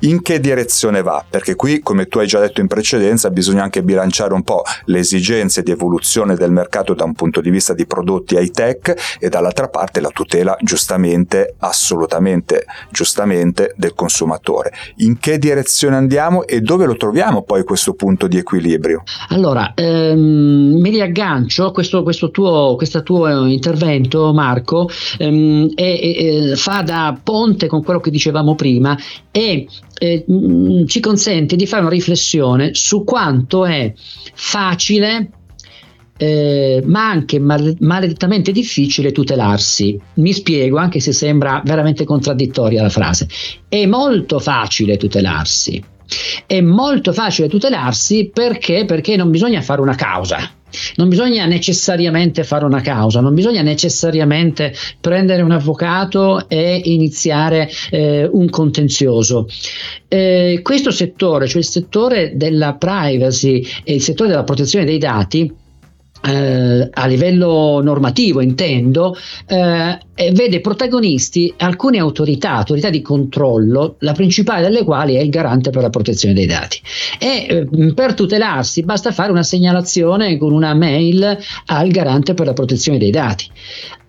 in 0.00 0.20
che 0.22 0.40
direzione 0.40 1.02
va? 1.02 1.24
Perché 1.28 1.54
qui 1.54 1.80
come 1.80 2.06
tu 2.06 2.18
hai 2.18 2.26
già 2.26 2.40
detto 2.40 2.60
in 2.60 2.66
precedenza 2.66 3.30
bisogna 3.30 3.62
anche 3.62 3.82
bilanciare 3.82 4.34
un 4.34 4.42
po' 4.42 4.62
le 4.86 4.98
esigenze 4.98 5.62
di 5.62 5.70
evoluzione 5.70 6.34
del 6.34 6.50
mercato 6.50 6.94
da 6.94 7.04
un 7.04 7.14
punto 7.14 7.40
di 7.40 7.50
vista 7.50 7.72
di 7.72 7.86
prodotti 7.86 8.36
high 8.36 8.50
tech 8.50 8.94
e 9.18 9.28
dall'altra 9.28 9.68
parte 9.68 10.00
la 10.00 10.10
tutela 10.10 10.56
giustamente, 10.60 11.54
assolutamente 11.58 12.64
giustamente 12.90 13.74
del 13.76 13.94
consumatore. 13.94 14.72
In 14.96 15.18
che 15.18 15.38
direzione 15.38 15.96
andiamo 15.96 16.41
e 16.44 16.60
dove 16.60 16.86
lo 16.86 16.96
troviamo 16.96 17.42
poi 17.42 17.64
questo 17.64 17.94
punto 17.94 18.26
di 18.26 18.38
equilibrio? 18.38 19.02
Allora, 19.28 19.72
ehm, 19.74 20.78
mi 20.80 20.90
riaggancio 20.90 21.66
a 21.66 21.72
questo, 21.72 22.02
questo, 22.02 22.30
tuo, 22.30 22.76
tuo 23.02 23.46
intervento, 23.46 24.32
Marco, 24.32 24.88
ehm, 25.18 25.70
e, 25.74 26.50
e, 26.50 26.56
fa 26.56 26.82
da 26.82 27.18
ponte 27.22 27.66
con 27.66 27.82
quello 27.82 28.00
che 28.00 28.10
dicevamo 28.10 28.54
prima 28.54 28.96
e 29.30 29.66
eh, 29.98 30.24
ci 30.86 31.00
consente 31.00 31.56
di 31.56 31.66
fare 31.66 31.82
una 31.82 31.90
riflessione 31.90 32.74
su 32.74 33.04
quanto 33.04 33.64
è 33.64 33.92
facile 34.34 35.30
eh, 36.22 36.80
ma 36.84 37.08
anche 37.08 37.40
mal- 37.40 37.76
maledettamente 37.80 38.52
difficile 38.52 39.10
tutelarsi. 39.10 39.98
Mi 40.14 40.32
spiego, 40.32 40.78
anche 40.78 41.00
se 41.00 41.12
sembra 41.12 41.60
veramente 41.64 42.04
contraddittoria 42.04 42.80
la 42.80 42.90
frase. 42.90 43.26
È 43.68 43.84
molto 43.86 44.38
facile 44.38 44.96
tutelarsi. 44.96 45.82
È 46.46 46.60
molto 46.60 47.12
facile 47.12 47.48
tutelarsi 47.48 48.30
perché? 48.32 48.84
Perché 48.84 49.16
non 49.16 49.30
bisogna 49.30 49.60
fare 49.62 49.80
una 49.80 49.94
causa. 49.94 50.50
Non 50.96 51.08
bisogna 51.08 51.44
necessariamente 51.44 52.44
fare 52.44 52.64
una 52.64 52.80
causa, 52.80 53.20
non 53.20 53.34
bisogna 53.34 53.60
necessariamente 53.60 54.74
prendere 55.00 55.42
un 55.42 55.50
avvocato 55.50 56.48
e 56.48 56.80
iniziare 56.84 57.70
eh, 57.90 58.26
un 58.30 58.48
contenzioso. 58.48 59.46
Eh, 60.08 60.60
questo 60.62 60.90
settore, 60.90 61.46
cioè 61.46 61.58
il 61.58 61.66
settore 61.66 62.32
della 62.36 62.74
privacy 62.74 63.66
e 63.84 63.94
il 63.94 64.02
settore 64.02 64.30
della 64.30 64.44
protezione 64.44 64.86
dei 64.86 64.98
dati, 64.98 65.60
eh, 66.24 66.88
a 66.90 67.06
livello 67.06 67.80
normativo 67.82 68.40
intendo, 68.40 69.16
eh, 69.46 69.98
vede 70.14 70.60
protagonisti 70.60 71.52
alcune 71.58 71.98
autorità, 71.98 72.52
autorità 72.52 72.90
di 72.90 73.00
controllo, 73.00 73.96
la 74.00 74.12
principale 74.12 74.62
delle 74.62 74.84
quali 74.84 75.14
è 75.14 75.20
il 75.20 75.30
garante 75.30 75.70
per 75.70 75.82
la 75.82 75.90
protezione 75.90 76.34
dei 76.34 76.46
dati. 76.46 76.80
E 77.18 77.46
eh, 77.48 77.94
per 77.94 78.14
tutelarsi 78.14 78.82
basta 78.82 79.10
fare 79.10 79.32
una 79.32 79.42
segnalazione 79.42 80.36
con 80.36 80.52
una 80.52 80.74
mail 80.74 81.38
al 81.66 81.88
garante 81.88 82.34
per 82.34 82.46
la 82.46 82.52
protezione 82.52 82.98
dei 82.98 83.10
dati. 83.10 83.48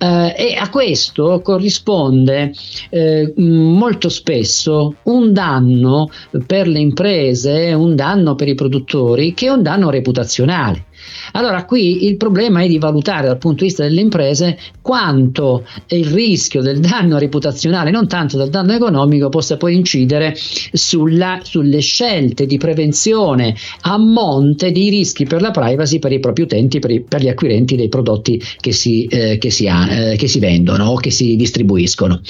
Uh, 0.03 0.33
e 0.35 0.55
a 0.59 0.69
questo 0.69 1.39
corrisponde 1.41 2.51
eh, 2.89 3.33
molto 3.37 4.09
spesso 4.09 4.95
un 5.03 5.31
danno 5.31 6.09
per 6.45 6.67
le 6.67 6.79
imprese, 6.79 7.71
un 7.71 7.95
danno 7.95 8.35
per 8.35 8.49
i 8.49 8.55
produttori, 8.55 9.33
che 9.33 9.45
è 9.45 9.49
un 9.49 9.61
danno 9.61 9.89
reputazionale. 9.89 10.87
Allora 11.33 11.65
qui 11.65 12.05
il 12.05 12.17
problema 12.17 12.61
è 12.61 12.67
di 12.67 12.79
valutare 12.79 13.27
dal 13.27 13.37
punto 13.37 13.59
di 13.59 13.65
vista 13.65 13.83
delle 13.83 14.01
imprese 14.01 14.57
quanto 14.81 15.65
il 15.95 16.07
rischio 16.07 16.61
del 16.61 16.79
danno 16.79 17.17
reputazionale, 17.17 17.91
non 17.91 18.07
tanto 18.07 18.37
del 18.37 18.49
danno 18.49 18.73
economico, 18.73 19.29
possa 19.29 19.57
poi 19.57 19.75
incidere 19.75 20.35
sulla, 20.35 21.39
sulle 21.43 21.79
scelte 21.79 22.45
di 22.45 22.57
prevenzione 22.57 23.55
a 23.81 23.97
monte 23.97 24.71
dei 24.71 24.89
rischi 24.89 25.25
per 25.25 25.41
la 25.41 25.51
privacy 25.51 25.99
per 25.99 26.11
i 26.11 26.19
propri 26.19 26.43
utenti, 26.43 26.79
per, 26.79 26.91
i, 26.91 27.01
per 27.01 27.21
gli 27.21 27.29
acquirenti 27.29 27.75
dei 27.75 27.89
prodotti 27.89 28.41
che 28.59 28.71
si, 28.71 29.05
eh, 29.05 29.37
che, 29.37 29.49
si 29.49 29.67
ha, 29.67 30.11
eh, 30.11 30.15
che 30.15 30.27
si 30.27 30.39
vendono 30.39 30.85
o 30.85 30.95
che 30.95 31.11
si 31.11 31.35
distribuiscono. 31.35 32.21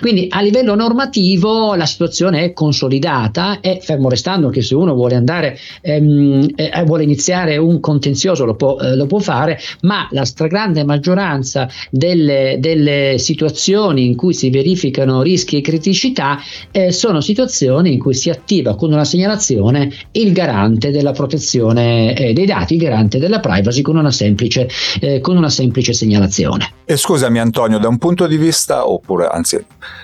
Quindi 0.00 0.26
a 0.30 0.40
livello 0.40 0.74
normativo 0.74 1.74
la 1.74 1.86
situazione 1.86 2.44
è 2.44 2.52
consolidata 2.52 3.60
e 3.60 3.78
fermo 3.80 4.08
restando 4.08 4.48
che 4.48 4.62
se 4.62 4.74
uno 4.74 4.94
vuole 4.94 5.14
andare, 5.14 5.58
ehm, 5.80 6.50
eh, 6.54 6.82
vuole 6.84 7.04
iniziare 7.04 7.56
un 7.56 7.80
contenzioso 7.80 8.44
lo 8.44 8.54
può, 8.54 8.78
eh, 8.78 8.96
lo 8.96 9.06
può 9.06 9.18
fare, 9.18 9.58
ma 9.82 10.08
la 10.10 10.24
stragrande 10.24 10.84
maggioranza 10.84 11.68
delle, 11.90 12.56
delle, 12.58 13.11
situazioni 13.18 14.06
in 14.06 14.16
cui 14.16 14.34
si 14.34 14.50
verificano 14.50 15.22
rischi 15.22 15.58
e 15.58 15.60
criticità 15.60 16.38
eh, 16.70 16.92
sono 16.92 17.20
situazioni 17.20 17.92
in 17.92 17.98
cui 17.98 18.14
si 18.14 18.30
attiva 18.30 18.74
con 18.74 18.92
una 18.92 19.04
segnalazione 19.04 19.92
il 20.12 20.32
garante 20.32 20.90
della 20.90 21.12
protezione 21.12 22.14
eh, 22.16 22.32
dei 22.32 22.46
dati, 22.46 22.74
il 22.74 22.80
garante 22.80 23.18
della 23.18 23.40
privacy 23.40 23.82
con 23.82 23.96
una 23.96 24.10
semplice, 24.10 24.68
eh, 25.00 25.20
con 25.20 25.36
una 25.36 25.50
semplice 25.50 25.92
segnalazione. 25.92 26.72
E 26.84 26.96
scusami 26.96 27.38
Antonio, 27.38 27.78
da 27.78 27.88
un 27.88 27.98
punto 27.98 28.26
di 28.26 28.36
vista, 28.36 28.88
oppure 28.88 29.26
anzi 29.26 29.58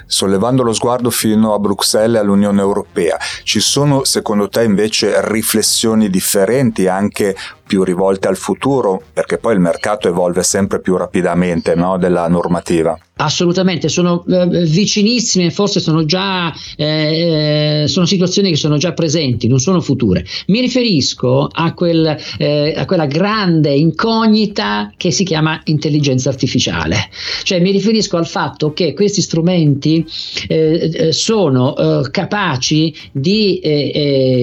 sollevando 0.07 0.63
lo 0.63 0.73
sguardo 0.73 1.11
fino 1.11 1.55
a 1.55 1.59
Bruxelles 1.59 2.17
e 2.17 2.21
all'Unione 2.21 2.61
Europea, 2.61 3.19
ci 3.43 3.61
sono 3.61 4.05
secondo 4.05 4.49
te 4.49 4.63
invece 4.63 5.21
riflessioni 5.31 6.09
differenti 6.09 6.87
anche 6.87 7.37
più 7.69 7.85
rivolte 7.85 8.27
al 8.27 8.37
futuro, 8.37 9.01
perché 9.13 9.37
poi 9.37 9.53
il 9.53 9.61
mercato 9.61 10.09
evolve 10.09 10.43
sempre 10.43 10.81
più 10.81 10.97
rapidamente 10.97 11.75
no, 11.77 11.99
della 11.99 12.27
normativa. 12.27 12.99
Assolutamente, 13.21 13.89
sono 13.89 14.25
eh, 14.29 14.47
vicinissime, 14.47 15.51
forse 15.51 15.81
sono 15.81 16.05
già 16.05 16.55
eh, 16.77 17.85
sono 17.89 18.07
situazioni 18.07 18.51
che 18.51 18.57
sono 18.57 18.77
già 18.77 18.93
presenti, 18.93 19.49
non 19.49 19.59
sono 19.59 19.81
future. 19.81 20.25
Mi 20.47 20.61
riferisco 20.61 21.49
a, 21.51 21.75
quel, 21.75 22.17
eh, 22.39 22.75
a, 22.77 22.85
quella 22.85 23.07
grande 23.07 23.75
incognita 23.75 24.93
che 24.97 25.11
si 25.11 25.25
chiama 25.25 25.61
intelligenza 25.65 26.29
artificiale, 26.29 27.11
cioè 27.43 27.59
mi 27.59 27.73
riferisco 27.73 28.17
al 28.17 28.27
fatto 28.27 28.73
che 28.73 28.95
questi 28.95 29.21
strumenti 29.21 30.07
eh, 30.47 30.91
eh 30.95 31.13
sono 31.13 31.77
eh, 31.77 32.11
capaci 32.11 32.95
di, 33.11 33.61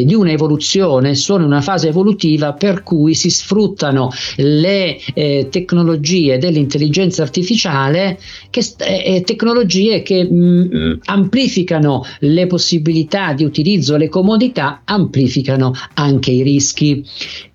di 0.05 0.13
un'evoluzione, 0.13 1.15
sono 1.15 1.43
in 1.43 1.51
una 1.51 1.61
fase 1.61 1.87
evolutiva 1.87 2.51
per 2.53 2.83
cui 2.83 3.13
si 3.15 3.29
sfruttano 3.29 4.09
le 4.37 4.99
tecnologie 5.13 6.37
dell'intelligenza 6.37 7.21
artificiale 7.21 8.19
che 8.49 8.61
e 8.77 9.23
tecnologie 9.25 10.01
che 10.01 10.23
mh, 10.23 10.69
mm, 10.75 10.93
amplificano 11.05 12.03
le 12.19 12.47
possibilità 12.47 13.33
di 13.33 13.43
utilizzo, 13.43 13.97
le 13.97 14.09
comodità, 14.09 14.81
amplificano 14.83 15.73
anche 15.93 16.31
i 16.31 16.41
rischi. 16.41 17.03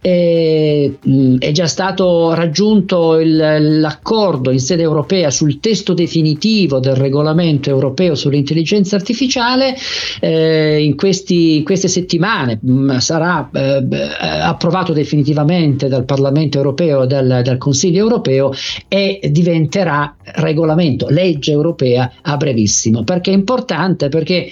E, 0.01 0.97
mh, 1.03 1.13
mm, 1.13 1.37
è 1.39 1.51
già 1.53 1.67
stato 1.67 2.33
raggiunto 2.35 3.19
il, 3.19 3.81
l'accordo 3.81 4.51
in 4.51 4.61
sede 4.61 4.83
europea 4.83 5.31
sul 5.31 5.61
testo 5.61 5.93
definitivo 5.93 6.79
del 6.79 6.97
regolamento 6.97 7.71
europeo 7.71 8.15
sull'intelligenza 8.15 8.97
artificiale. 8.97 9.75
Eh, 10.21 10.83
in, 10.83 10.97
questi, 10.97 11.63
queste 11.63 11.89
settimane 11.89 12.59
mh, 12.61 12.73
mm, 12.73 12.97
sarà 12.99 13.49
eh, 13.53 13.85
approvato 14.43 14.93
definitivamente 14.93 15.89
dal 15.89 16.05
Parlamento 16.05 16.57
europeo 16.59 17.03
e 17.03 17.07
dal, 17.07 17.41
dal 17.43 17.59
Consiglio 17.59 18.01
europeo 18.01 18.53
e 18.89 19.21
diventerà 19.31 20.17
regolamento 20.23 21.00
legge 21.09 21.53
europea 21.53 22.13
a 22.23 22.37
brevissimo. 22.37 23.05
Perché 23.05 23.31
è 23.31 23.35
importante? 23.35 24.09
Perché 24.09 24.51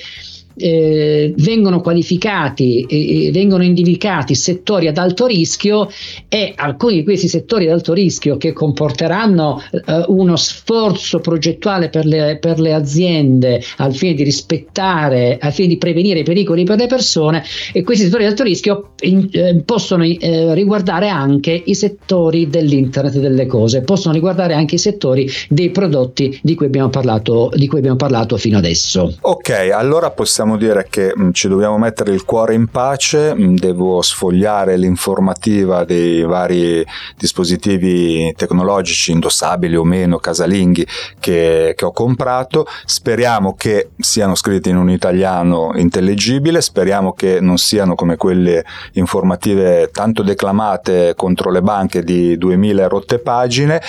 eh, 0.58 1.32
vengono 1.36 1.80
qualificati 1.80 2.82
e 2.88 3.30
vengono 3.32 3.62
indicati 3.62 4.34
settori 4.34 4.88
ad 4.88 4.98
alto 4.98 5.26
rischio 5.26 5.88
e 6.28 6.52
alcuni 6.56 6.96
di 6.96 7.04
questi 7.04 7.28
settori 7.28 7.66
ad 7.66 7.72
alto 7.72 7.92
rischio 7.92 8.36
che 8.36 8.52
comporteranno 8.52 9.62
eh, 9.70 10.04
uno 10.08 10.36
sforzo 10.36 11.20
progettuale 11.20 11.88
per 11.88 12.04
le, 12.04 12.38
per 12.40 12.58
le, 12.58 12.74
aziende 12.74 13.62
al 13.78 13.94
fine 13.94 14.14
di 14.14 14.22
rispettare, 14.22 15.38
al 15.40 15.52
fine 15.52 15.68
di 15.68 15.78
prevenire 15.78 16.20
i 16.20 16.24
pericoli 16.24 16.64
per 16.64 16.78
le 16.78 16.86
persone 16.86 17.42
e 17.72 17.82
questi 17.82 18.04
settori 18.04 18.24
ad 18.24 18.30
alto 18.30 18.42
rischio 18.42 18.90
in, 19.00 19.28
eh, 19.32 19.62
possono 19.64 20.04
eh, 20.04 20.54
riguardare 20.54 21.08
anche 21.08 21.62
i 21.64 21.74
settori 21.74 22.48
dell'internet 22.48 23.18
delle 23.18 23.46
cose, 23.46 23.82
possono 23.82 24.14
riguardare 24.14 24.54
anche 24.54 24.76
i 24.76 24.78
settori 24.78 25.28
dei 25.48 25.70
prodotti 25.70 26.38
di 26.42 26.54
cui 26.54 26.66
abbiamo 26.66 26.88
parlato, 26.88 27.50
di 27.54 27.66
cui 27.66 27.78
abbiamo 27.78 27.96
parlato 27.96 28.36
fino 28.36 28.58
adesso. 28.58 29.16
Ok, 29.20 29.70
allora 29.72 30.10
possiamo 30.10 30.47
possiamo 30.48 30.56
dire 30.56 30.86
che 30.88 31.12
mm, 31.16 31.30
ci 31.32 31.48
dobbiamo 31.48 31.76
mettere 31.76 32.12
il 32.12 32.24
cuore 32.24 32.54
in 32.54 32.68
pace, 32.68 33.34
mm, 33.34 33.56
devo 33.56 34.00
sfogliare 34.00 34.76
l'informativa 34.78 35.84
dei 35.84 36.22
vari 36.22 36.84
dispositivi 37.16 38.32
tecnologici 38.34 39.12
indossabili 39.12 39.76
o 39.76 39.84
meno, 39.84 40.18
casalinghi 40.18 40.86
che, 41.20 41.74
che 41.76 41.84
ho 41.84 41.92
comprato, 41.92 42.66
speriamo 42.86 43.54
che 43.54 43.90
siano 43.98 44.34
scritti 44.34 44.70
in 44.70 44.76
un 44.76 44.90
italiano 44.90 45.72
intelligibile, 45.74 46.62
speriamo 46.62 47.12
che 47.12 47.40
non 47.40 47.58
siano 47.58 47.94
come 47.94 48.16
quelle 48.16 48.64
informative 48.92 49.90
tanto 49.92 50.22
declamate 50.22 51.12
contro 51.14 51.50
le 51.50 51.60
banche 51.60 52.02
di 52.02 52.38
2000 52.38 52.88
rotte 52.88 53.18
pagine 53.18 53.82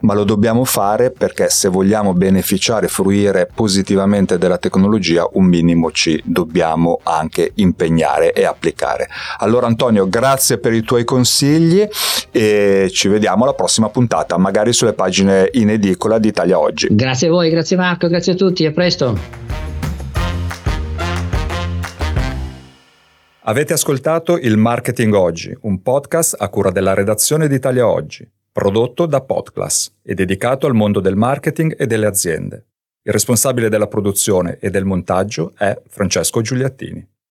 ma 0.00 0.14
lo 0.14 0.24
dobbiamo 0.24 0.64
fare 0.64 1.10
perché 1.10 1.48
se 1.48 1.68
vogliamo 1.68 2.12
beneficiare 2.12 2.86
e 2.86 2.88
fruire 2.88 3.48
positivamente 3.52 4.38
della 4.38 4.58
tecnologia 4.58 5.28
un 5.32 5.44
minimo 5.44 5.90
ci 5.90 6.20
dobbiamo 6.24 7.00
anche 7.02 7.52
impegnare 7.56 8.32
e 8.32 8.44
applicare. 8.44 9.08
Allora 9.38 9.66
Antonio, 9.66 10.08
grazie 10.08 10.58
per 10.58 10.72
i 10.72 10.82
tuoi 10.82 11.04
consigli 11.04 11.86
e 12.30 12.88
ci 12.92 13.08
vediamo 13.08 13.44
alla 13.44 13.54
prossima 13.54 13.88
puntata, 13.88 14.36
magari 14.36 14.72
sulle 14.72 14.92
pagine 14.92 15.48
in 15.52 15.70
edicola 15.70 16.18
di 16.18 16.28
Italia 16.28 16.58
Oggi. 16.58 16.88
Grazie 16.90 17.28
a 17.28 17.30
voi, 17.30 17.50
grazie 17.50 17.76
Marco, 17.76 18.08
grazie 18.08 18.32
a 18.32 18.36
tutti, 18.36 18.64
a 18.66 18.72
presto. 18.72 19.18
Avete 23.44 23.72
ascoltato 23.72 24.36
il 24.36 24.56
Marketing 24.58 25.12
Oggi, 25.14 25.56
un 25.62 25.82
podcast 25.82 26.36
a 26.38 26.48
cura 26.48 26.70
della 26.70 26.94
redazione 26.94 27.48
di 27.48 27.54
Italia 27.54 27.88
Oggi 27.88 28.30
prodotto 28.52 29.06
da 29.06 29.20
Podclass 29.20 29.92
e 30.02 30.14
dedicato 30.14 30.66
al 30.66 30.74
mondo 30.74 30.98
del 30.98 31.14
marketing 31.14 31.76
e 31.78 31.86
delle 31.86 32.06
aziende. 32.06 32.66
Il 33.02 33.12
responsabile 33.12 33.68
della 33.68 33.86
produzione 33.86 34.58
e 34.58 34.70
del 34.70 34.84
montaggio 34.84 35.52
è 35.56 35.80
Francesco 35.86 36.40
Giuliattini. 36.40 37.06